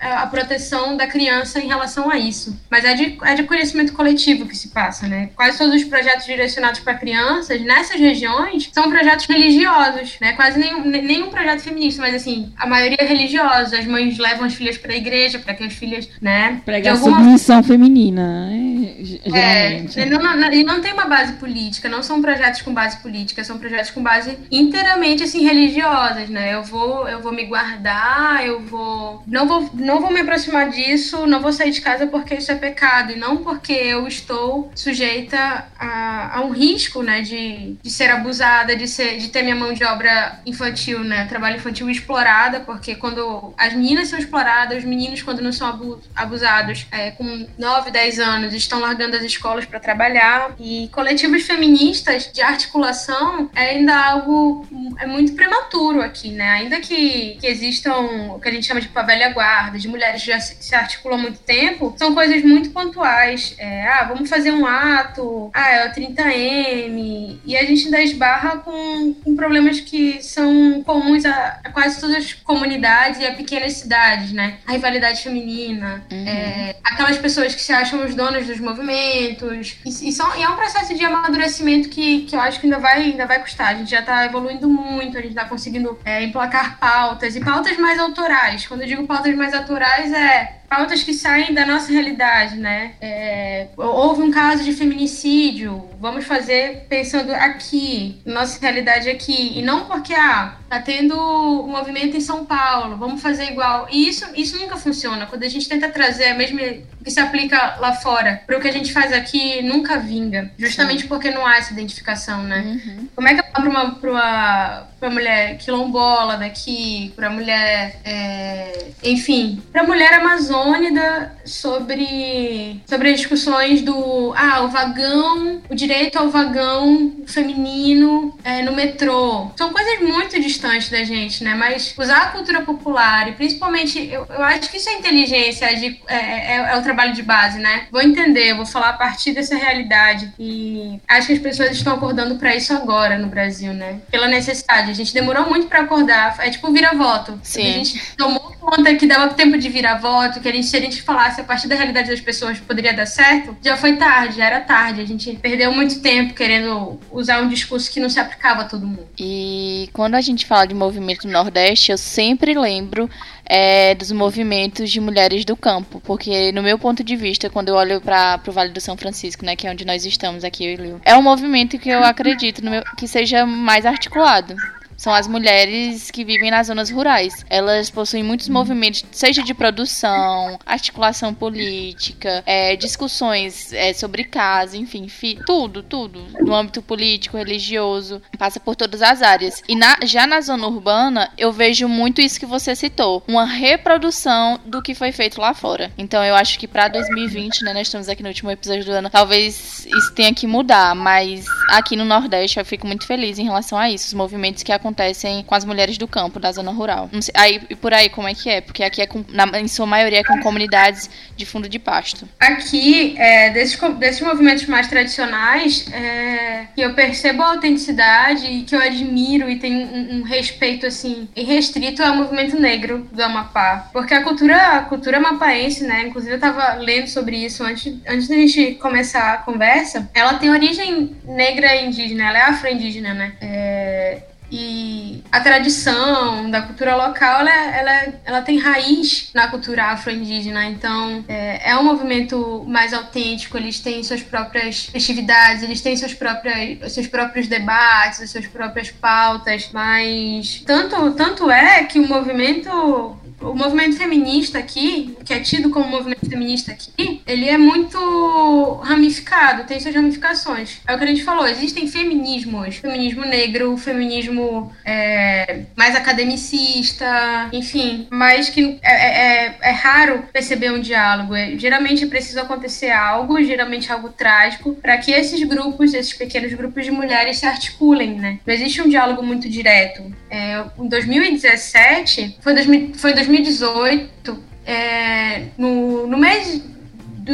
[0.00, 2.58] à proteção da criança em relação a isso.
[2.70, 5.30] Mas é de, é de conhecimento coletivo que se passa, né?
[5.34, 10.32] Quase todos os projetos direcionados para crianças nessas regiões são projetos religiosos, né?
[10.32, 13.78] Quase nenhum, nenhum projeto feminista, mas assim, a maioria é religiosa.
[13.78, 16.60] As mães levam as filhas para a igreja para que as filhas, né?
[16.64, 17.18] Pregar alguma...
[17.18, 18.68] submissão feminina, né?
[19.04, 20.00] geralmente.
[20.00, 23.44] É, não, não, e não tem uma base política, não são projetos com base política,
[23.44, 26.54] são projetos com base inteiramente assim religiosas, né?
[26.54, 31.26] Eu vou, eu vou me guardar, eu vou não vou não vou me aproximar disso,
[31.26, 35.66] não vou sair de casa porque isso é pecado e não porque eu estou sujeita
[35.78, 39.72] a, a um risco, né, de, de ser abusada, de ser de ter minha mão
[39.72, 45.22] de obra infantil, né, trabalho infantil explorada, porque quando as meninas são exploradas, os meninos
[45.22, 50.54] quando não são abusados, é, com 9, 10 anos, estão largando as escolas para trabalhar.
[50.58, 54.66] E coletivos feministas de articulação é ainda algo
[54.98, 56.50] é muito prematuro aqui, né?
[56.50, 57.94] Ainda que, que existam
[58.34, 61.22] o que a gente chama de velha guarda, de mulheres que já se articulam há
[61.22, 63.54] muito tempo, são coisas muito pontuais.
[63.58, 68.58] É, ah, vamos fazer um ato, ah, é o 30M, e a gente ainda esbarra
[68.58, 73.74] com, com problemas que são comuns a, a, quase todas as comunidades e a pequenas
[73.74, 74.58] cidades, né?
[74.66, 76.28] A rivalidade feminina, uhum.
[76.28, 80.48] é, aquelas pessoas que se acham os donos dos movimentos, e, e, são, e é
[80.48, 83.68] um processo de amadurecimento que, que eu acho que ainda vai, ainda vai custar.
[83.68, 87.76] A gente já está evoluindo muito, a gente está conseguindo é, emplacar pautas, e pautas
[87.76, 88.66] mais autorais.
[88.66, 92.92] Quando eu digo pautas mais autorais, é pautas que saem da nossa realidade, né?
[93.00, 99.86] É, houve um caso de feminicídio, vamos fazer pensando aqui, nossa realidade aqui, e não
[99.86, 103.88] porque ah, tá tendo um movimento em São Paulo, vamos fazer igual.
[103.90, 105.26] E isso, isso nunca funciona.
[105.26, 106.60] Quando a gente tenta trazer a mesma
[107.02, 111.02] que se aplica lá fora para o que a gente faz aqui, nunca vinga, justamente
[111.02, 111.08] Sim.
[111.08, 112.60] porque não há essa identificação, né?
[112.60, 113.08] Uhum.
[113.14, 118.00] Como é que eu falo para uma, pra uma, pra mulher quilombola daqui, para mulher,
[118.04, 125.74] é, enfim, para mulher amazônica amazônida sobre, sobre as discussões do ah, o vagão, o
[125.74, 129.50] direito ao vagão feminino é, no metrô.
[129.56, 131.54] São coisas muito distantes da gente, né?
[131.54, 136.00] Mas usar a cultura popular e principalmente, eu, eu acho que isso é inteligência, de,
[136.06, 137.86] é, é, é, o trabalho de base, né?
[137.90, 140.32] Vou entender, vou falar a partir dessa realidade.
[140.38, 144.00] E acho que as pessoas estão acordando para isso agora no Brasil, né?
[144.10, 144.90] Pela necessidade.
[144.90, 146.36] A gente demorou muito para acordar.
[146.40, 147.38] É tipo vira-voto.
[147.42, 147.60] Sim.
[147.60, 150.80] A gente tomou conta que dava tempo de virar voto, que a gente, se a
[150.80, 154.46] gente falasse a partir da realidade das pessoas poderia dar certo, já foi tarde, já
[154.46, 155.00] era tarde.
[155.00, 158.86] A gente perdeu muito tempo querendo usar um discurso que não se aplicava a todo
[158.86, 159.06] mundo.
[159.18, 163.10] E quando a gente fala de movimento do Nordeste, eu sempre lembro
[163.44, 167.74] é, dos movimentos de mulheres do campo, porque no meu ponto de vista, quando eu
[167.74, 171.16] olho para o Vale do São Francisco, né, que é onde nós estamos aqui, é
[171.16, 174.54] um movimento que eu acredito meu, que seja mais articulado
[174.98, 177.46] são as mulheres que vivem nas zonas rurais.
[177.48, 185.08] Elas possuem muitos movimentos, seja de produção, articulação política, é, discussões é, sobre casa, enfim,
[185.08, 186.26] fi, tudo, tudo.
[186.40, 189.62] No âmbito político, religioso, passa por todas as áreas.
[189.68, 194.58] E na, já na zona urbana, eu vejo muito isso que você citou, uma reprodução
[194.66, 195.92] do que foi feito lá fora.
[195.96, 199.08] Então eu acho que para 2020, né, nós estamos aqui no último episódio do ano,
[199.08, 203.78] talvez isso tenha que mudar, mas aqui no Nordeste eu fico muito feliz em relação
[203.78, 207.10] a isso, os movimentos que acontecem acontecem com as mulheres do campo, da zona rural.
[207.20, 208.60] Sei, aí, e por aí, como é que é?
[208.60, 212.28] Porque aqui é com, na, em sua maioria é com comunidades de fundo de pasto.
[212.40, 218.74] Aqui, é, desses, desses movimentos mais tradicionais, é, que eu percebo a autenticidade e que
[218.74, 223.90] eu admiro e tenho um, um respeito, assim, irrestrito ao movimento negro do Amapá.
[223.92, 228.28] Porque a cultura, a cultura mapaense, né, inclusive eu estava lendo sobre isso antes, antes
[228.28, 233.32] da gente começar a conversa, ela tem origem negra indígena, ela é afro-indígena, né?
[233.40, 240.64] É, e a tradição da cultura local, ela, ela, ela tem raiz na cultura afro-indígena.
[240.66, 243.58] Então, é, é, um movimento mais autêntico.
[243.58, 249.68] Eles têm suas próprias festividades, eles têm suas próprias, seus próprios debates, suas próprias pautas.
[249.72, 255.88] Mas tanto, tanto é que o movimento o movimento feminista aqui, que é tido como
[255.88, 260.80] movimento feminista aqui, ele é muito ramificado, tem suas ramificações.
[260.86, 268.06] É o que a gente falou, existem feminismos, feminismo negro, feminismo é, mais academicista, enfim,
[268.10, 271.34] mas que é, é, é, é raro perceber um diálogo.
[271.34, 276.52] É, geralmente é preciso acontecer algo, geralmente algo trágico, para que esses grupos, esses pequenos
[276.54, 278.38] grupos de mulheres se articulem, né?
[278.46, 280.02] Não existe um diálogo muito direto.
[280.30, 286.62] É, em 2017, foi, 2000, foi em 2018, é, no, no mês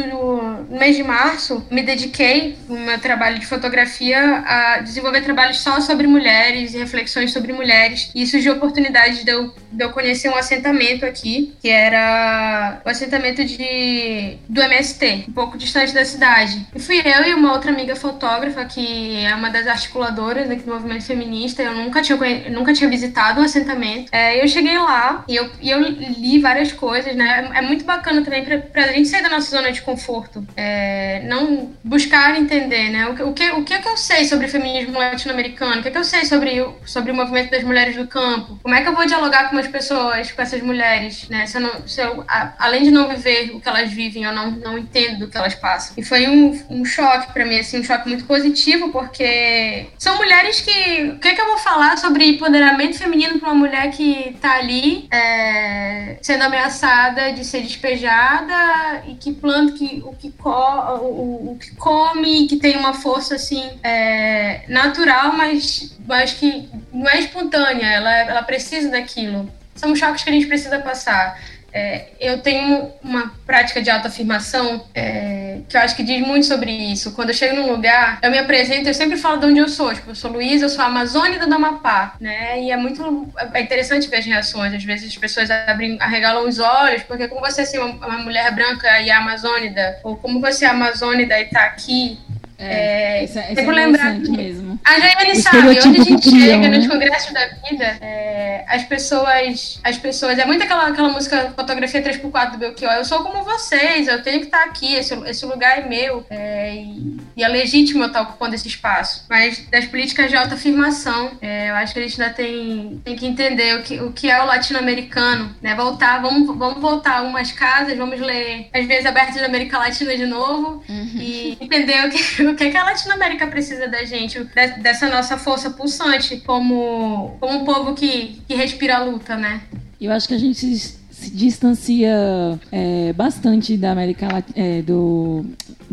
[0.03, 5.79] do, mês de março, me dediquei no meu trabalho de fotografia a desenvolver trabalhos só
[5.79, 8.11] sobre mulheres e reflexões sobre mulheres.
[8.13, 12.89] E surgiu a oportunidade de eu, de eu conhecer um assentamento aqui, que era o
[12.89, 16.65] assentamento de, do MST, um pouco distante da cidade.
[16.75, 20.73] E fui eu e uma outra amiga fotógrafa, que é uma das articuladoras aqui do
[20.73, 21.61] movimento feminista.
[21.61, 22.17] Eu nunca tinha,
[22.49, 24.09] nunca tinha visitado o assentamento.
[24.11, 27.49] É, eu cheguei lá e eu, e eu li várias coisas, né?
[27.53, 30.45] É muito bacana também pra, pra gente sair da nossa zona de conforto.
[30.57, 33.07] É, não buscar entender, né?
[33.07, 35.79] O que, o, que, o que é que eu sei sobre feminismo latino-americano?
[35.79, 38.59] O que é que eu sei sobre, sobre o movimento das mulheres do campo?
[38.61, 41.45] Como é que eu vou dialogar com as pessoas, com essas mulheres, né?
[41.45, 44.33] Se eu, não, se eu a, além de não viver o que elas vivem, eu
[44.33, 45.93] não, não entendo do que elas passam.
[45.97, 50.61] E foi um, um choque para mim, assim, um choque muito positivo, porque são mulheres
[50.61, 51.03] que...
[51.15, 54.57] O que é que eu vou falar sobre empoderamento feminino para uma mulher que tá
[54.57, 61.51] ali é, sendo ameaçada de ser despejada e que planta que, o, que co, o,
[61.51, 67.19] o que come, que tem uma força assim é, natural, mas, mas que não é
[67.19, 69.49] espontânea, ela, ela precisa daquilo.
[69.75, 71.39] São choques que a gente precisa passar.
[71.75, 76.71] É, eu tenho uma prática de autoafirmação é, que eu acho que diz muito sobre
[76.71, 77.11] isso.
[77.11, 79.93] Quando eu chego num lugar, eu me apresento, eu sempre falo de onde eu sou.
[79.93, 82.61] Tipo, eu sou Luísa, eu sou Amazônida do Amapá, né?
[82.61, 84.73] E é muito é interessante ver as reações.
[84.73, 88.19] Às vezes as pessoas abrem, arregalam os olhos, porque como você é assim, uma, uma
[88.19, 92.17] mulher branca e é amazônida, ou como você é amazônida e tá aqui,
[92.57, 94.79] é, é, isso, é, isso é lembrar mesmo.
[94.83, 96.77] A Jaiane sabe, onde a gente chega né?
[96.77, 99.79] nos congressos da vida, é, as pessoas.
[99.83, 100.39] As pessoas.
[100.39, 102.93] É muito aquela, aquela música fotografia 3x4 do Belchior.
[102.93, 106.25] Eu sou como vocês, eu tenho que estar aqui, esse, esse lugar é meu.
[106.29, 109.25] É, e, e, é legítimo eu estar ocupando esse espaço.
[109.29, 113.25] Mas das políticas de autoafirmação, é, eu acho que a gente ainda tem, tem que
[113.25, 115.75] entender o que, o que é o latino-americano, né?
[115.75, 120.15] Voltar, vamos, vamos voltar a algumas casas, vamos ler as vezes abertas da América Latina
[120.15, 121.11] de novo uhum.
[121.15, 124.43] e entender o que o que, é que a Latinoamérica precisa da gente,
[124.81, 129.61] dessa nossa força pulsante como, como um povo que, que respira a luta, né?
[129.99, 130.77] Eu acho que a gente
[131.15, 135.45] se, distancia é, bastante da América é, do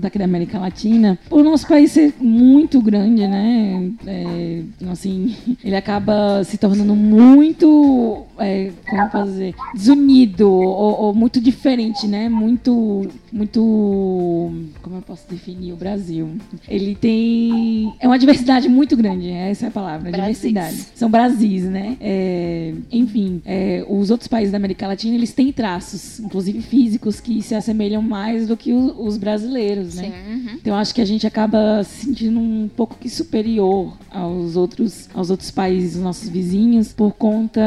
[0.02, 3.90] daqui da América Latina, por nosso país ser muito grande, né?
[4.06, 5.34] É, assim,
[5.64, 12.28] ele acaba se tornando muito, é, como dizer, desunido ou, ou, muito diferente, né?
[12.28, 13.60] Muito, muito,
[14.82, 16.28] como eu posso definir o Brasil?
[16.68, 20.40] Ele tem é uma diversidade muito grande, essa é a palavra, Brasis.
[20.40, 20.86] diversidade.
[20.94, 21.96] São Brasis, né?
[22.00, 27.40] É, enfim, é, os outros países da América Latina eles têm traços, inclusive físicos, que
[27.42, 30.02] se assemelham mais do que os brasileiros né?
[30.02, 30.54] Sim, uhum.
[30.54, 35.30] Então acho que a gente acaba se sentindo um pouco que superior aos outros, aos
[35.30, 37.60] outros países, nossos vizinhos, por conta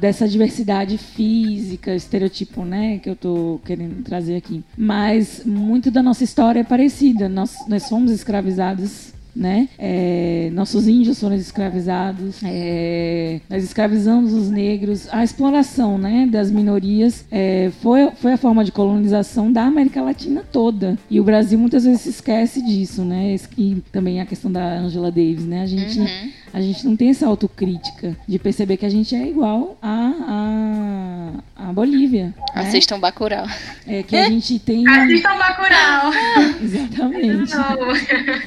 [0.00, 4.64] dessa diversidade física, estereotipo, né, que eu tô querendo trazer aqui.
[4.76, 7.28] Mas muito da nossa história é parecida.
[7.28, 9.68] Nós, nós fomos escravizados né?
[9.78, 15.08] É, nossos índios foram escravizados, é, nós escravizamos os negros.
[15.12, 20.42] A exploração, né, das minorias é, foi, foi a forma de colonização da América Latina
[20.50, 20.98] toda.
[21.10, 23.36] E o Brasil muitas vezes se esquece disso, né?
[23.58, 25.62] E também a questão da Angela Davis, né?
[25.62, 29.28] A gente uhum a gente não tem essa autocrítica de perceber que a gente é
[29.28, 32.34] igual a, a, a Bolívia.
[32.54, 32.62] Né?
[32.62, 33.46] Assistam Bacurau.
[33.86, 34.88] É que a gente tem.
[34.88, 36.12] Assistam Bacurau!
[36.64, 37.52] Exatamente.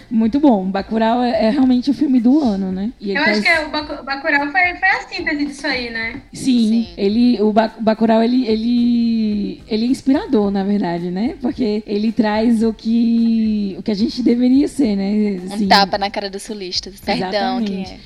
[0.09, 0.65] Muito bom.
[0.65, 2.91] Bacurau é, é, realmente o filme do ano, né?
[2.99, 3.29] Eu tá...
[3.29, 3.69] acho que o
[4.03, 6.19] Bacurau foi, foi a síntese disso aí, né?
[6.33, 6.87] Sim, Sim.
[6.97, 11.35] ele, o Bacurau ele, ele, ele é inspirador, na verdade, né?
[11.39, 15.39] Porque ele traz o que, o que a gente deveria ser, né?
[15.53, 16.91] Assim, um tapa na cara do sulista.
[17.05, 17.98] Perdão, quem é.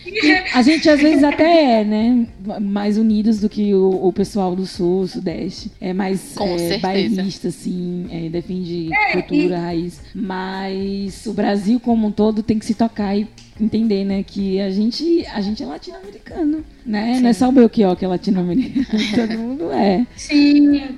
[0.54, 2.28] A gente às vezes até é, né?
[2.62, 5.72] Mais unidos do que o, o pessoal do sul, sudeste.
[5.80, 10.02] É mais é, bairrista, assim, é, defende é, cultura, raiz.
[10.14, 13.28] Mas o Brasil como um todo tem que se tocar e
[13.60, 17.16] entender, né, que a gente, a gente é latino-americano, né?
[17.16, 17.22] Sim.
[17.22, 20.06] Não é só o Belchior que é latino-americano, todo mundo é.
[20.16, 20.98] Sim.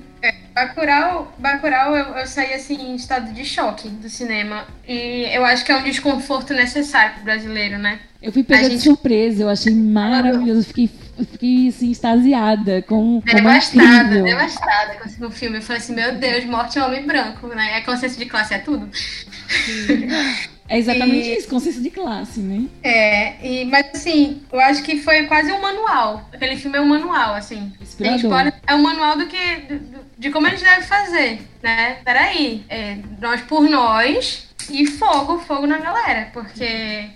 [0.56, 4.66] Bacurau, Bacurau eu, eu saí assim em estado de choque do cinema.
[4.88, 8.00] E eu acho que é um desconforto necessário pro brasileiro, né?
[8.22, 8.78] Eu fui pega gente...
[8.78, 10.90] de surpresa, eu achei maravilhoso, eu fiquei,
[11.34, 15.58] fiquei assim, extasiada com Devastada, devastada com o filme.
[15.58, 17.78] Eu falei assim, meu Deus, morte é homem branco, né?
[17.78, 18.90] É consciência de classe, é tudo.
[20.68, 22.66] É exatamente e, isso, consciência de classe, né?
[22.82, 26.28] É, e, mas assim, eu acho que foi quase um manual.
[26.34, 27.72] Aquele filme é um manual, assim.
[27.80, 28.32] Inspirador.
[28.32, 29.38] Pode, é um manual do que.
[29.38, 29.80] De,
[30.18, 31.98] de, como a gente deve fazer, né?
[32.04, 36.64] Peraí, é, nós por nós e fogo, fogo na galera, porque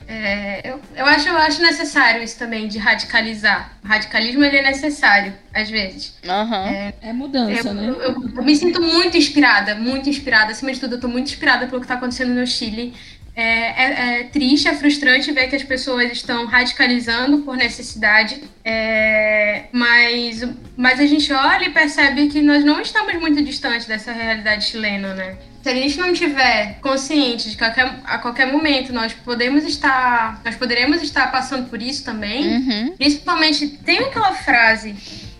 [0.07, 3.71] é, eu, eu, acho, eu acho necessário isso também de radicalizar.
[3.83, 6.15] O radicalismo ele é necessário, às vezes.
[6.23, 6.67] Uhum.
[6.67, 7.89] É, é, mudança, eu, né?
[7.89, 10.51] Eu, eu, eu, me sinto muito inspirada, muito inspirada.
[10.51, 12.93] Acima de tudo, eu tô muito inspirada pelo que tá acontecendo no Chile.
[13.39, 19.63] É, é, é, triste, é frustrante ver que as pessoas estão radicalizando por necessidade, é,
[19.71, 24.65] mas, mas a gente olha e percebe que nós não estamos muito distantes dessa realidade
[24.65, 25.37] chilena, né?
[25.63, 29.63] Se a gente não tiver consciente de que a qualquer, a qualquer momento nós podemos
[29.63, 32.95] estar, nós poderemos estar passando por isso também, uhum.
[32.97, 34.93] principalmente tem aquela frase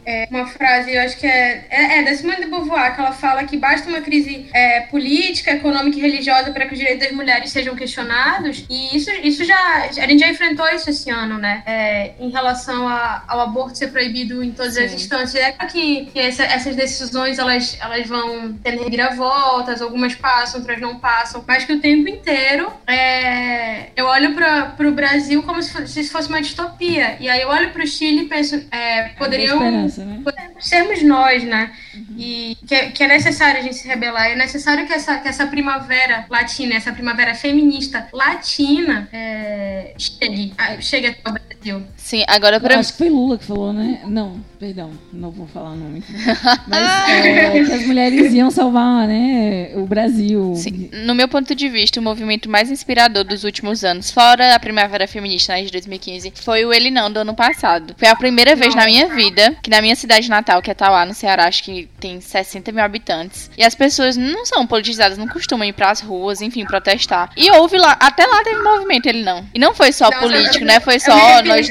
[0.10, 3.12] é, uma frase, eu acho que é, é, é, da Simone de Beauvoir, que ela
[3.12, 7.16] fala que basta uma crise é, política, econômica e religiosa para que os direitos das
[7.16, 8.66] mulheres sejam questionados.
[8.68, 9.84] E isso, isso já.
[9.84, 11.62] A gente já enfrentou isso esse ano, né?
[11.64, 14.86] É, em relação a, ao aborto ser proibido em todas Sim.
[14.86, 15.36] as instâncias.
[15.36, 20.82] É claro que, que essa, essas decisões elas, elas vão tendo reviravoltas, algumas passam, outras
[20.82, 25.88] não passam, mas que o tempo inteiro é, eu olho para o Brasil como se,
[25.88, 27.16] se isso fosse uma distopia.
[27.20, 29.60] E aí eu olho para o Chile e penso, é, poderiam
[30.06, 30.24] né?
[30.60, 31.76] Sermos nós, né?
[31.94, 32.16] Uhum.
[32.18, 34.28] E que é, que é, necessário a gente se rebelar.
[34.28, 41.16] É necessário que essa, que essa primavera latina, essa primavera feminista latina é, chegue, chegue
[41.24, 41.84] ao Brasil.
[41.98, 42.80] Sim, agora para.
[42.80, 44.02] Acho que foi Lula que falou, né?
[44.06, 46.04] Não, perdão, não vou falar o nome.
[46.68, 49.72] Mas é, que as mulheres iam salvar, né?
[49.76, 50.54] O Brasil.
[50.56, 50.90] Sim.
[51.06, 55.08] No meu ponto de vista, o movimento mais inspirador dos últimos anos, fora a primavera
[55.08, 57.96] feminista né, de 2015, foi o Ele Não do ano passado.
[57.98, 61.06] Foi a primeira vez na minha vida que na minha cidade natal, que é Tauá,
[61.06, 63.50] no Ceará, acho que tem 60 mil habitantes.
[63.58, 67.32] E as pessoas não são politizadas, não costumam ir pras ruas, enfim, protestar.
[67.36, 69.46] E houve lá, até lá teve movimento, ele não.
[69.54, 70.80] E não foi só Nossa, político, eu, né?
[70.80, 71.70] Foi só nós.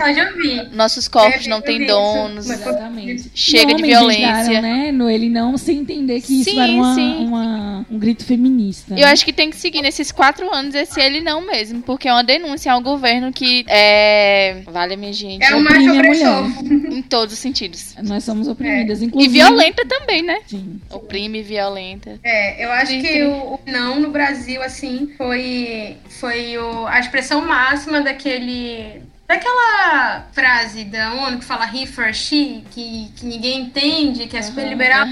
[0.72, 2.48] Nossos corpos não têm donos.
[2.48, 3.30] Exatamente.
[3.34, 4.60] Chega de violência.
[4.60, 4.92] né?
[4.92, 8.94] No ele não, sem entender que sim, isso era uma, uma, um grito feminista.
[8.98, 12.12] Eu acho que tem que seguir nesses quatro anos esse ele não mesmo, porque é
[12.12, 14.62] uma denúncia ao governo que é.
[14.66, 15.44] Vale, minha gente.
[15.44, 16.44] É o mais opressor.
[16.90, 17.94] Em todos os sentidos.
[18.02, 19.04] Nós somos oprimidas, é.
[19.04, 19.38] inclusive.
[19.38, 20.40] E violenta também, né?
[20.46, 20.80] Sim.
[20.90, 22.18] Oprime violenta.
[22.22, 27.40] É, eu acho que o, o, não no Brasil, assim, foi, foi o, a expressão
[27.44, 29.02] máxima daquele.
[29.26, 34.40] Daquela frase da ONU que fala he for she, que, que ninguém entende, que é
[34.42, 35.06] super liberal.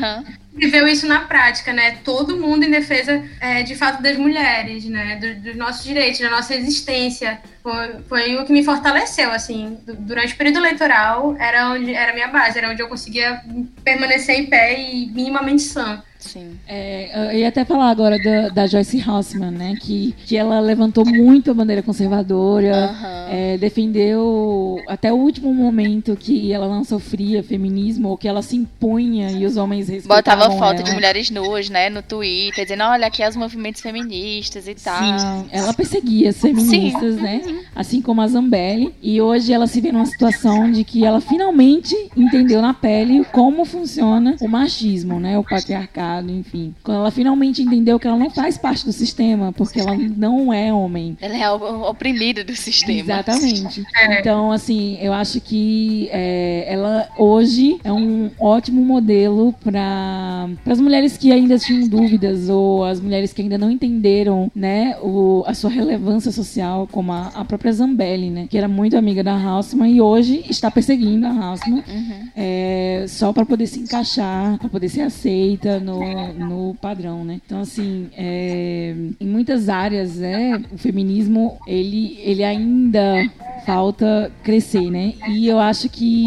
[0.56, 1.98] Viveu isso na prática, né?
[2.02, 5.16] Todo mundo em defesa, é, de fato, das mulheres, né?
[5.16, 7.40] Do, dos nossos direitos, da nossa existência.
[7.62, 9.78] Foi, foi o que me fortaleceu, assim.
[9.86, 13.40] Durante o período eleitoral, era onde era a minha base, era onde eu conseguia
[13.84, 16.02] permanecer em pé e minimamente sã.
[16.26, 16.58] Sim.
[16.66, 19.74] É, eu ia até falar agora da, da Joyce Haussmann, né?
[19.80, 23.34] Que, que ela levantou muito a bandeira conservadora, uhum.
[23.34, 28.56] é, defendeu até o último momento que ela não sofria feminismo, ou que ela se
[28.56, 30.82] impunha e os homens respeitavam Botava foto ela.
[30.82, 31.88] de mulheres nuas, né?
[31.88, 34.98] No Twitter, dizendo, olha, aqui é os movimentos feministas e tal.
[34.98, 37.22] Sim, ela perseguia as feministas, Sim.
[37.22, 37.42] né?
[37.46, 37.60] Uhum.
[37.74, 38.94] Assim como a Zambelli.
[39.02, 43.64] E hoje ela se vê numa situação de que ela finalmente entendeu na pele como
[43.64, 45.38] funciona o machismo, né?
[45.38, 46.74] O patriarcado enfim.
[46.82, 50.72] Quando ela finalmente entendeu que ela não faz parte do sistema, porque ela não é
[50.72, 51.16] homem.
[51.20, 53.00] Ela é oprimida do sistema.
[53.00, 53.84] Exatamente.
[53.96, 54.20] É.
[54.20, 61.16] Então, assim, eu acho que é, ela hoje é um ótimo modelo para as mulheres
[61.16, 65.70] que ainda tinham dúvidas ou as mulheres que ainda não entenderam, né, o, a sua
[65.70, 70.00] relevância social, como a, a própria Zambelli, né, que era muito amiga da Hausmann e
[70.00, 72.28] hoje está perseguindo a Hausmann uhum.
[72.36, 75.95] é, só para poder se encaixar, para poder ser aceita no,
[76.38, 77.40] no padrão, né?
[77.44, 83.28] Então, assim, é, em muitas áreas, né, o feminismo, ele, ele ainda
[83.64, 85.14] falta crescer, né?
[85.28, 86.26] E eu acho que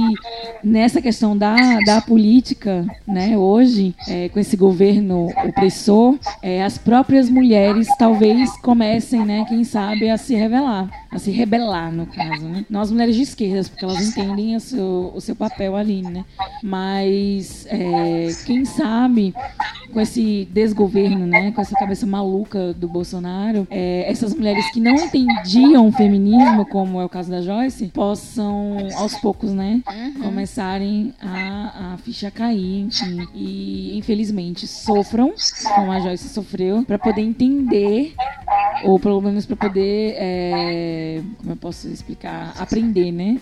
[0.63, 1.55] nessa questão da,
[1.85, 9.25] da política, né, hoje, é, com esse governo opressor, é, as próprias mulheres talvez comecem,
[9.25, 12.65] né, quem sabe, a se revelar, a se rebelar, no caso, né?
[12.69, 16.25] Nós mulheres de esquerdas, porque elas entendem o seu, o seu papel ali, né?
[16.61, 19.33] Mas, é, quem sabe
[19.91, 24.95] com esse desgoverno, né, com essa cabeça maluca do Bolsonaro, é, essas mulheres que não
[24.95, 30.23] entendiam o feminismo, como é o caso da Joyce, possam aos poucos, né, uhum.
[30.23, 35.33] começarem a, a ficha cair, enfim, e infelizmente sofram,
[35.75, 38.13] como a Joyce sofreu, para poder entender
[38.83, 43.39] ou pelo menos para poder, é, como eu posso explicar, aprender, né?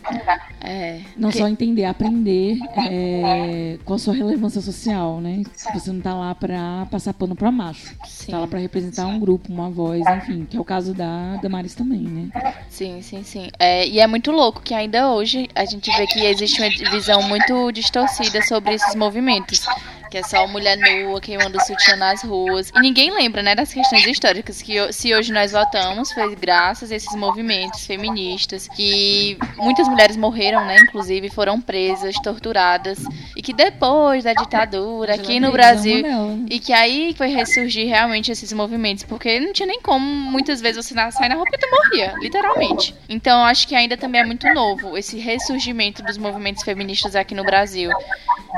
[0.62, 1.38] É, não que...
[1.38, 2.58] só entender, aprender
[2.90, 5.44] é, qual a sua relevância social, né?
[5.74, 7.96] Você não tá lá para passar pano para macho.
[8.06, 8.32] Sim.
[8.32, 11.76] Tá lá para representar um grupo, uma voz, enfim, que é o caso da Damaris
[11.76, 12.54] também, né?
[12.70, 13.50] Sim, sim, sim.
[13.60, 17.22] É, e é muito louco que ainda hoje a gente vê que existe uma visão
[17.24, 19.66] muito distorcida sobre esses movimentos
[20.10, 22.72] que é só mulher nua queimando sutiã nas ruas.
[22.76, 26.96] E ninguém lembra, né, das questões históricas que se hoje nós votamos foi graças a
[26.96, 33.00] esses movimentos feministas que muitas mulheres morreram, né, inclusive foram presas, torturadas
[33.36, 36.04] e que depois da ditadura aqui no Brasil
[36.50, 40.86] e que aí foi ressurgir realmente esses movimentos, porque não tinha nem como muitas vezes
[40.86, 42.96] você sair na roupa e tu morria, literalmente.
[43.08, 47.44] Então acho que ainda também é muito novo esse ressurgimento dos movimentos feministas aqui no
[47.44, 47.92] Brasil.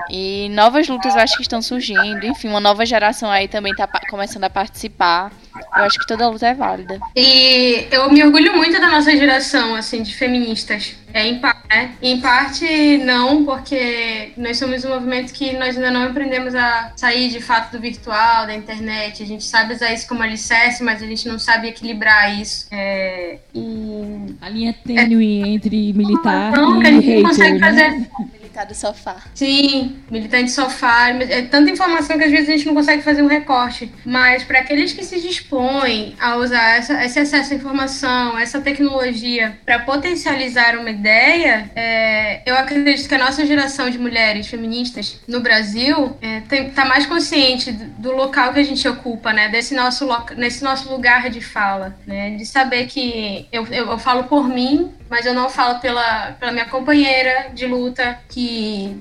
[0.10, 2.26] E novas lutas eu acho que estão surgindo.
[2.26, 5.32] Enfim, uma nova geração aí também está começando a participar.
[5.76, 7.00] Eu acho que toda luta é válida.
[7.16, 10.96] E eu me orgulho muito da nossa geração, assim, de feministas.
[11.12, 11.92] É, em, né?
[12.04, 17.30] em parte não, porque nós somos um movimento que nós ainda não aprendemos a sair
[17.30, 19.24] de fato do virtual, da internet.
[19.24, 22.68] A gente sabe usar isso como alicerce, mas a gente não sabe equilibrar isso.
[22.72, 24.36] É, e...
[24.40, 25.48] A linha tênue é...
[25.48, 27.68] entre militar não, e a gente hater, consegue né?
[27.68, 28.10] fazer
[28.60, 29.18] militar do sofá.
[29.34, 31.10] Sim, militante sofá.
[31.10, 33.92] É tanta informação que às vezes a gente não consegue fazer um recorte.
[34.06, 39.58] Mas para aqueles que se dispõem a usar essa, esse acesso à informação, essa tecnologia
[39.66, 45.40] para potencializar uma ideia, é, eu acredito que a nossa geração de mulheres feministas no
[45.40, 49.50] Brasil é, tem, tá mais consciente do, do, local que a gente ocupa, né?
[49.50, 52.32] Desse nosso, nesse nosso lugar de fala, né?
[52.32, 56.52] De saber que eu, eu, eu falo por mim, mas eu não falo pela, pela
[56.52, 58.49] minha companheira de luta, que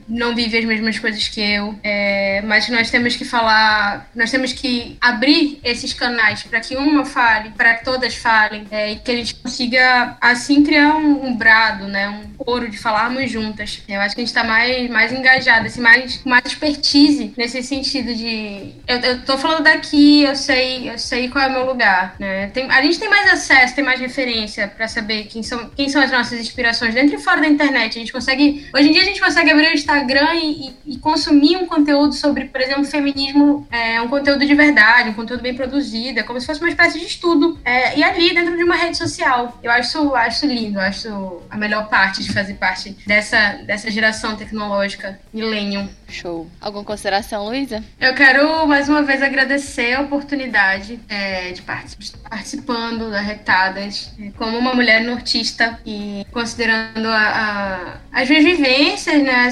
[0.09, 1.79] não vive as mesmas coisas que eu.
[1.83, 7.05] É, mas nós temos que falar, nós temos que abrir esses canais para que uma
[7.05, 11.87] fale, para todas falem, é, e que a gente consiga, assim, criar um, um brado,
[11.87, 12.09] né?
[12.09, 13.83] Um coro de falarmos juntas.
[13.89, 18.15] Eu acho que a gente está mais, mais engajado, assim, mais, mais expertise nesse sentido
[18.15, 18.73] de.
[18.87, 22.49] Eu, eu tô falando daqui, eu sei, eu sei qual é o meu lugar, né?
[22.49, 26.03] Tem, a gente tem mais acesso, tem mais referência para saber quem são, quem são
[26.03, 27.97] as nossas inspirações dentro e fora da internet.
[27.97, 28.67] A gente consegue.
[28.75, 32.15] Hoje em dia a gente consegue abrir o Instagram e, e, e consumir um conteúdo
[32.15, 36.41] sobre, por exemplo, feminismo, é, um conteúdo de verdade, um conteúdo bem produzido, é como
[36.41, 37.59] se fosse uma espécie de estudo.
[37.65, 39.59] É, e ali dentro de uma rede social.
[39.63, 45.19] Eu acho, acho lindo, acho a melhor parte de fazer parte dessa, dessa geração tecnológica,
[45.33, 45.89] Millennium.
[46.09, 46.51] Show.
[46.61, 47.85] Alguma consideração, Luísa?
[48.01, 51.85] Eu quero mais uma vez agradecer a oportunidade é, de estar
[52.31, 59.35] participando da Retadas como uma mulher nortista e considerando a, a, as minhas vivências, né,
[59.35, 59.51] a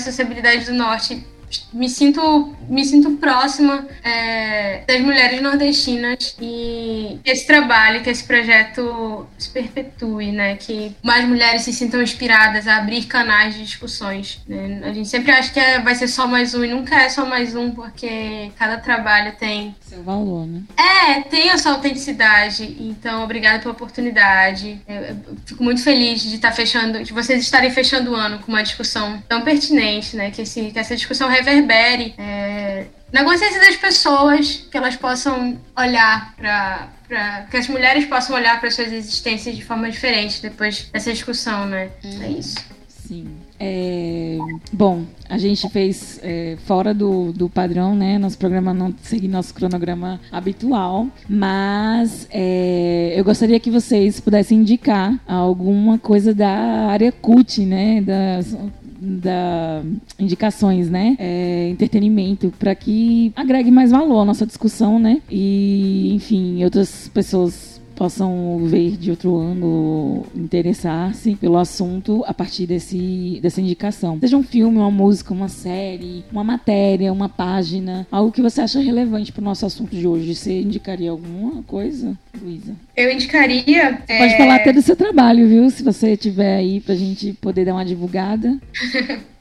[0.67, 1.25] do norte
[1.73, 9.27] me sinto, me sinto próxima é, das mulheres nordestinas e esse trabalho, que esse projeto
[9.39, 10.57] se perpetue, né?
[10.57, 14.41] Que mais mulheres se sintam inspiradas a abrir canais de discussões.
[14.47, 14.81] Né?
[14.85, 17.25] A gente sempre acha que é, vai ser só mais um e nunca é só
[17.27, 20.63] mais um, porque cada trabalho tem seu valor, né?
[20.77, 22.77] É, tem a sua autenticidade.
[22.81, 24.81] Então, obrigada pela oportunidade.
[24.89, 28.51] Eu, eu fico muito feliz de estar fechando, de vocês estarem fechando o ano com
[28.51, 30.31] uma discussão tão pertinente, né?
[30.31, 36.35] Que, esse, que essa discussão reverbere é, na consciência das pessoas, que elas possam olhar
[36.37, 41.67] para que as mulheres possam olhar para suas existências de forma diferente depois dessa discussão,
[41.67, 41.91] né?
[42.05, 42.23] Hum.
[42.23, 42.57] É isso.
[42.89, 43.29] Sim.
[43.59, 44.37] É,
[44.73, 48.19] bom, a gente fez é, fora do, do padrão, né?
[48.19, 55.19] Nosso programa não segue nosso cronograma habitual, mas é, eu gostaria que vocês pudessem indicar
[55.27, 58.03] alguma coisa da área CUT, né?
[58.03, 58.55] Das,
[59.01, 59.83] da
[60.19, 61.17] indicações, né?
[61.19, 65.21] É, entretenimento, para que agregue mais valor à nossa discussão, né?
[65.31, 73.41] E, enfim, outras pessoas possam ver de outro ângulo, interessar-se pelo assunto a partir desse,
[73.43, 74.19] dessa indicação.
[74.21, 78.79] Seja um filme, uma música, uma série, uma matéria, uma página, algo que você acha
[78.79, 80.35] relevante para o nosso assunto de hoje.
[80.35, 82.75] Você indicaria alguma coisa, Luísa?
[82.97, 84.03] Eu indicaria.
[84.07, 84.19] Você é...
[84.19, 85.71] Pode falar até do seu trabalho, viu?
[85.71, 88.59] Se você tiver aí para a gente poder dar uma divulgada.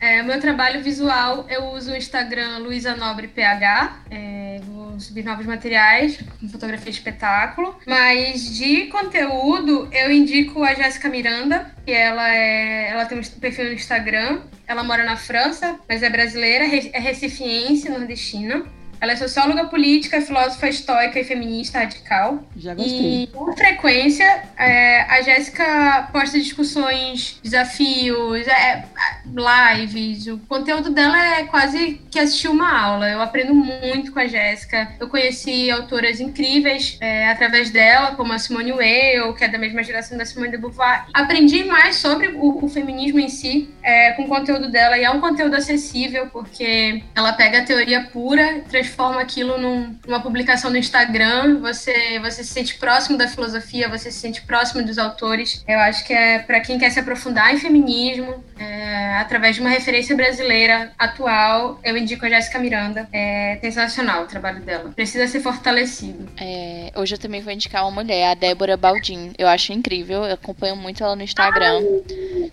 [0.00, 3.98] É, meu trabalho visual, eu uso o Instagram Luísa Nobre PH.
[4.10, 6.18] É, vou subir novos materiais
[6.50, 7.76] fotografia de espetáculo.
[7.86, 13.66] Mas de conteúdo, eu indico a Jéssica Miranda, que ela, é, ela tem um perfil
[13.66, 14.40] no Instagram.
[14.66, 18.64] Ela mora na França, mas é brasileira, é recifiense, nordestina.
[19.00, 22.44] Ela é socióloga política, filósofa estoica e feminista radical.
[22.56, 23.22] Já gostei.
[23.22, 28.84] E, com frequência, é, a Jéssica posta discussões, desafios, é,
[29.26, 30.26] lives.
[30.26, 33.08] O conteúdo dela é quase que assistir uma aula.
[33.08, 34.92] Eu aprendo muito com a Jéssica.
[35.00, 39.82] Eu conheci autoras incríveis é, através dela, como a Simone Weil, que é da mesma
[39.82, 41.06] geração da Simone de Beauvoir.
[41.14, 45.10] Aprendi mais sobre o, o feminismo em si é, com o conteúdo dela e é
[45.10, 50.76] um conteúdo acessível porque ela pega a teoria pura, transforma aquilo num, numa publicação no
[50.76, 51.60] Instagram.
[51.60, 55.64] Você, você se sente próximo da filosofia, você se sente próximo dos autores.
[55.66, 59.70] Eu acho que é para quem quer se aprofundar em feminismo, é, através de uma
[59.70, 63.08] referência brasileira atual, eu indico a Jéssica Miranda.
[63.12, 64.92] É sensacional o trabalho dela.
[64.94, 66.28] Precisa ser fortalecido.
[66.38, 69.32] É, hoje eu também vou indicar uma mulher, a Débora Baldin.
[69.38, 71.80] Eu acho incrível, eu acompanho muito ela no Instagram.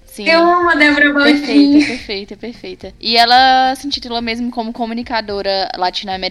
[0.06, 0.30] Sim.
[0.30, 1.38] Eu amo a Débora Baldin.
[1.42, 2.94] Perfeita, perfeita, perfeita.
[3.00, 6.27] E ela se intitula mesmo como comunicadora latino-americana.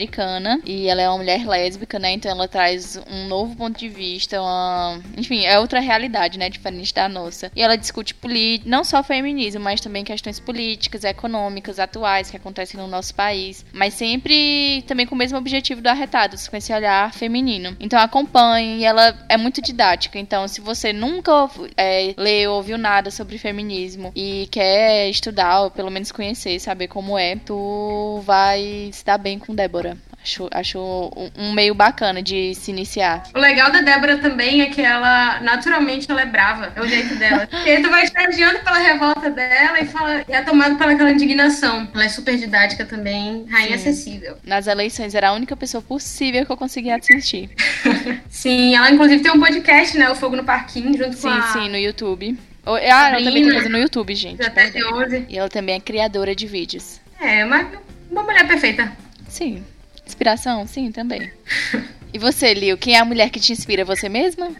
[0.64, 2.12] E ela é uma mulher lésbica, né?
[2.12, 5.00] Então ela traz um novo ponto de vista, uma...
[5.16, 6.50] enfim, é outra realidade, né?
[6.50, 7.50] Diferente da nossa.
[7.54, 8.14] E ela discute
[8.64, 13.64] não só feminismo, mas também questões políticas, econômicas, atuais que acontecem no nosso país.
[13.72, 17.76] Mas sempre também com o mesmo objetivo do Arretados, com esse olhar feminino.
[17.78, 20.18] Então acompanhe, ela é muito didática.
[20.18, 25.70] Então, se você nunca é, leu ou ouviu nada sobre feminismo e quer estudar, ou
[25.70, 29.85] pelo menos conhecer, saber como é, tu vai se dar bem com Débora.
[30.26, 33.22] Acho, acho um meio bacana de se iniciar.
[33.32, 36.72] O legal da Débora também é que ela, naturalmente, ela é brava.
[36.74, 37.48] É o jeito dela.
[37.64, 41.88] e tu vai estagiando pela revolta dela e, fala, e é tomado pelaquela indignação.
[41.94, 43.90] Ela é super didática também, rainha Sim.
[43.90, 44.36] acessível.
[44.44, 47.48] Nas eleições era a única pessoa possível que eu conseguia assistir.
[48.28, 50.10] sim, ela inclusive tem um podcast, né?
[50.10, 51.42] O Fogo no Parquinho, junto sim, com a...
[51.42, 52.36] Sim, sim, no YouTube.
[52.66, 54.42] Ah, ela também tem coisa no YouTube, gente.
[54.42, 55.26] Já até 11.
[55.28, 57.00] E ela também é criadora de vídeos.
[57.20, 57.64] É, uma,
[58.10, 58.90] uma mulher perfeita.
[59.28, 59.62] Sim.
[60.06, 60.66] Inspiração?
[60.66, 61.30] Sim, também.
[62.12, 63.84] E você, Liu, quem é a mulher que te inspira?
[63.84, 64.50] Você mesma?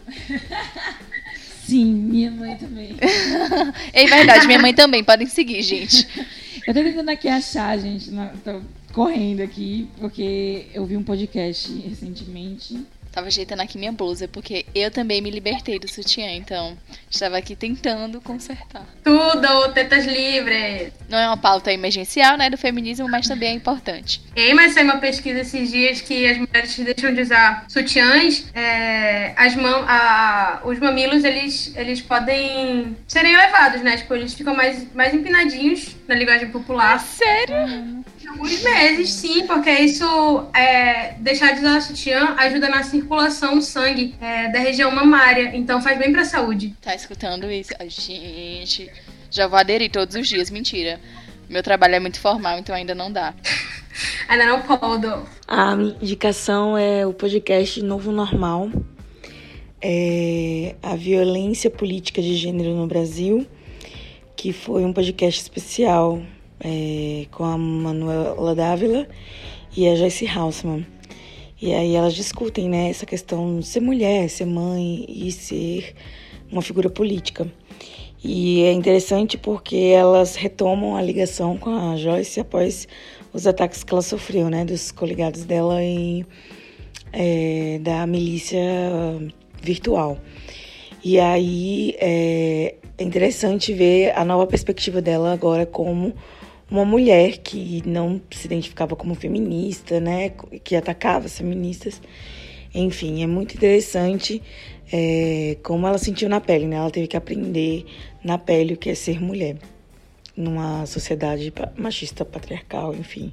[1.65, 2.95] Sim, minha mãe também.
[3.93, 5.03] é verdade, minha mãe também.
[5.03, 6.07] Podem seguir, gente.
[6.67, 8.11] Eu tô tentando aqui achar, gente.
[8.43, 8.61] Tô
[8.93, 14.91] correndo aqui, porque eu vi um podcast recentemente Tava ajeitando aqui minha blusa, porque eu
[14.91, 16.77] também me libertei do sutiã, então
[17.09, 18.85] estava aqui tentando consertar.
[19.03, 20.93] Tudo, tetas livres!
[21.09, 24.21] Não é uma pauta emergencial, né, do feminismo, mas também é importante.
[24.35, 29.33] E mas saiu uma pesquisa esses dias que as mulheres deixam de usar sutiãs, é,
[29.35, 33.97] as mão, a, os mamilos, eles, eles podem serem elevados, né?
[33.97, 36.95] Tipo, eles ficam mais, mais empinadinhos na linguagem popular.
[36.95, 37.55] Ah, sério?
[37.55, 38.03] Hum.
[38.27, 40.05] Alguns meses, sim, porque isso,
[40.53, 45.81] é, deixar de usar sutiã ajuda na circulação do sangue é, da região mamária, então
[45.81, 46.75] faz bem pra saúde.
[46.81, 47.71] Tá escutando isso?
[47.87, 48.91] Gente,
[49.31, 50.99] já vou aderir todos os dias, mentira.
[51.49, 53.33] Meu trabalho é muito formal, então ainda não dá.
[54.27, 55.25] ainda não posso.
[55.47, 58.69] A minha indicação é o podcast Novo Normal.
[59.81, 63.47] É a violência política de gênero no Brasil,
[64.35, 66.21] que foi um podcast especial
[66.59, 69.07] é, com a Manuela Dávila
[69.75, 70.85] e a Joyce Hausman.
[71.61, 75.95] E aí elas discutem né, essa questão de ser mulher, ser mãe e ser
[76.51, 77.51] uma figura política.
[78.23, 82.87] E é interessante porque elas retomam a ligação com a Joyce após
[83.33, 86.25] os ataques que ela sofreu, né, dos coligados dela e
[87.13, 88.59] é, da milícia
[89.61, 90.17] virtual.
[91.03, 96.13] E aí é, é interessante ver a nova perspectiva dela agora como
[96.69, 100.31] uma mulher que não se identificava como feminista, né,
[100.63, 102.01] que atacava as feministas.
[102.73, 104.41] Enfim, é muito interessante
[104.91, 106.75] é, como ela sentiu na pele, né?
[106.75, 107.85] Ela teve que aprender
[108.23, 109.57] na pele o que é ser mulher
[110.35, 113.31] numa sociedade machista, patriarcal, enfim.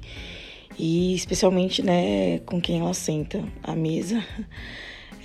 [0.77, 4.25] E especialmente, né, com quem ela senta à mesa,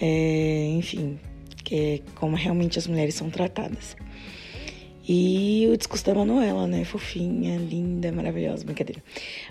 [0.01, 1.19] é, enfim,
[1.65, 3.97] que é como realmente as mulheres são tratadas.
[5.09, 6.85] E o discurso da Manuela, né?
[6.85, 9.03] Fofinha, linda, maravilhosa, brincadeira.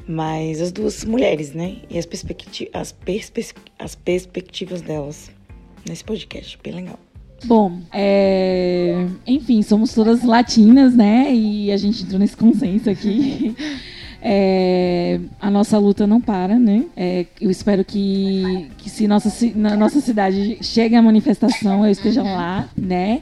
[0.07, 1.77] Mas as duas mulheres, né?
[1.89, 3.45] E as, perspecti as, perspe
[3.77, 5.31] as perspectivas delas
[5.87, 6.99] nesse podcast, bem legal.
[7.45, 9.05] Bom, é...
[9.25, 11.33] enfim, somos todas latinas, né?
[11.33, 13.55] E a gente entrou nesse consenso aqui.
[14.21, 16.85] É, a nossa luta não para, né?
[16.95, 22.21] É, eu espero que, que se nossa, na nossa cidade chegue a manifestação, eu esteja
[22.21, 23.21] lá, né?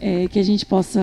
[0.00, 1.00] É, que a gente possa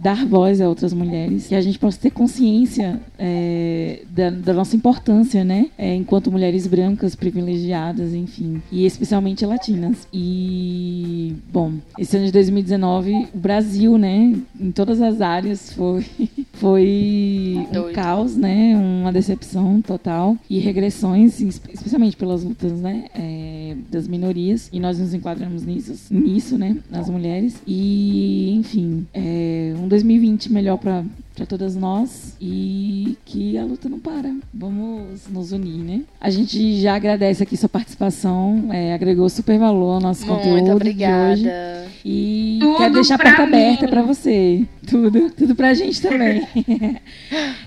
[0.00, 4.76] dar voz a outras mulheres, que a gente possa ter consciência é, da, da, nossa
[4.76, 5.70] importância, né?
[5.76, 10.06] É, enquanto mulheres brancas, privilegiadas, enfim, e especialmente latinas.
[10.12, 16.04] E, bom, esse ano de 2019, o Brasil, né, em todas as áreas, foi,
[16.54, 17.90] foi Doido.
[17.90, 18.76] um caos, né?
[18.76, 23.06] Uma decepção total e regressões, especialmente pelas lutas, né?
[23.14, 24.68] É, das minorias.
[24.72, 26.76] E nós nos enquadramos nisso, nisso, né?
[26.90, 27.60] Nas mulheres.
[27.66, 31.04] E, enfim, é um 2020 melhor para
[31.38, 34.34] para todas nós e que a luta não para.
[34.52, 36.00] Vamos nos unir, né?
[36.20, 40.72] A gente já agradece aqui sua participação, é, agregou super valor ao nosso Muito conteúdo
[40.72, 41.36] obrigada.
[41.36, 41.88] de hoje.
[42.04, 43.48] E Tudo quero deixar a porta mim.
[43.48, 44.66] aberta para você.
[44.88, 46.46] Tudo, tudo pra gente também.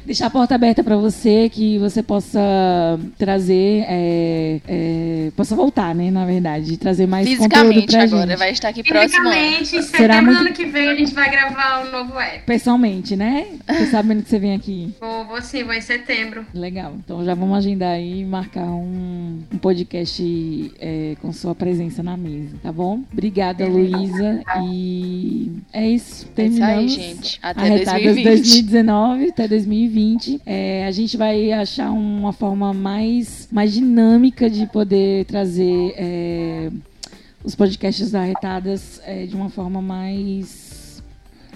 [0.04, 2.40] Deixar a porta aberta para você, que você possa
[3.16, 8.40] trazer, é, é, possa voltar, né, na verdade, trazer mais conteúdo pra agora, gente.
[8.40, 9.66] vai estar aqui próximo ano.
[9.66, 10.40] Será muito...
[10.40, 12.44] ano que vem a gente vai gravar um novo app.
[12.46, 13.46] Pessoalmente, né?
[13.68, 14.94] Você sabendo que você vem aqui.
[15.00, 16.46] Vou, vou sim, vou em setembro.
[16.54, 16.96] Legal.
[17.04, 22.18] Então já vamos agendar aí e marcar um, um podcast é, com sua presença na
[22.18, 23.02] mesa, tá bom?
[23.12, 24.42] Obrigada, Luísa.
[24.64, 26.28] E é isso.
[26.28, 26.76] Terminamos.
[26.78, 27.40] É isso aí, gente.
[27.42, 28.24] Até 2020.
[28.24, 30.42] 2019 até 2020.
[30.46, 36.72] É, a gente vai achar uma forma mais, mais dinâmica de poder trazer é,
[37.44, 40.71] os podcasts arretadas é, de uma forma mais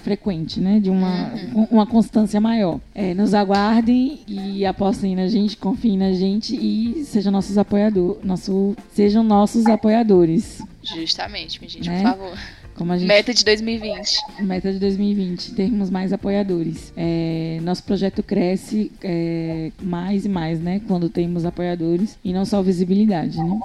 [0.06, 0.80] frequente, né?
[0.80, 1.68] De uma, uhum.
[1.72, 2.80] uma constância maior.
[2.94, 8.76] É, nos aguardem e apostem na gente, confiem na gente e sejam nossos apoiadores, nosso,
[8.94, 10.62] sejam nossos apoiadores.
[10.84, 12.04] Justamente, minha gente, né?
[12.04, 12.38] por favor.
[12.78, 14.18] Gente, meta de 2020.
[14.42, 16.94] Meta de 2020, termos mais apoiadores.
[16.96, 20.82] É, nosso projeto cresce é, mais e mais, né?
[20.86, 23.60] Quando temos apoiadores e não só visibilidade, né?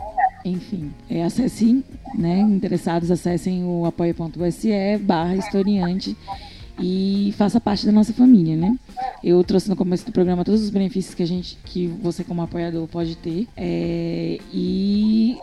[0.44, 1.84] Enfim, é, acessem,
[2.14, 2.40] né?
[2.40, 6.16] Interessados, acessem o apoia.se barra historiante
[6.82, 8.76] e faça parte da nossa família, né?
[9.22, 12.40] Eu trouxe no começo do programa todos os benefícios que a gente, que você como
[12.40, 13.46] apoiador pode ter.
[13.56, 15.36] É, e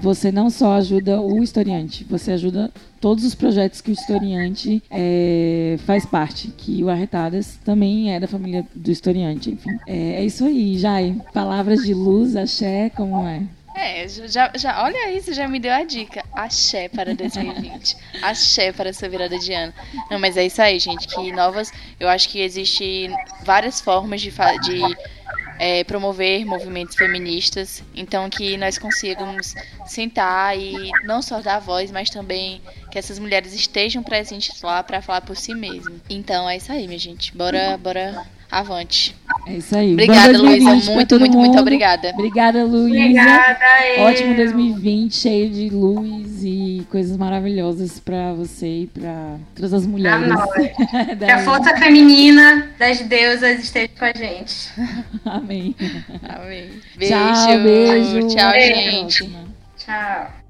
[0.00, 2.70] você não só ajuda o historiante, você ajuda
[3.00, 8.26] todos os projetos que o historiante é, faz parte, que o Arretadas também é da
[8.26, 9.70] família do historiante, enfim.
[9.86, 11.16] É, é isso aí, Jai.
[11.32, 13.42] Palavras de luz, axé, como é?
[13.76, 16.24] É, já, já, olha isso, já me deu a dica.
[16.32, 17.94] Axé para 2020.
[18.22, 19.72] Axé para essa virada de ano.
[20.10, 21.06] Não, mas é isso aí, gente.
[21.06, 21.70] Que novas.
[22.00, 23.10] Eu acho que existe
[23.44, 24.96] várias formas de, de
[25.58, 27.82] é, promover movimentos feministas.
[27.94, 29.54] Então, que nós consigamos
[29.84, 35.02] sentar e não só dar voz, mas também que essas mulheres estejam presentes lá para
[35.02, 36.00] falar por si mesmas.
[36.08, 37.36] Então, é isso aí, minha gente.
[37.36, 38.26] Bora, bora
[38.58, 39.14] Avante.
[39.46, 39.92] É isso aí.
[39.92, 40.92] Obrigada, Luísa.
[40.92, 42.10] Muito, muito, muito obrigada.
[42.14, 42.98] Obrigada, Luísa.
[42.98, 44.02] Obrigada, eu.
[44.04, 50.32] Ótimo 2020, cheio de luz e coisas maravilhosas para você e para todas as mulheres.
[51.18, 54.70] que a força feminina das deusas esteja com a gente.
[55.24, 55.76] Amém.
[56.26, 56.70] Amém.
[56.96, 57.14] Beijo.
[57.14, 58.28] Tchau, beijo.
[58.28, 59.30] Tchau, gente.
[59.76, 60.45] Tchau.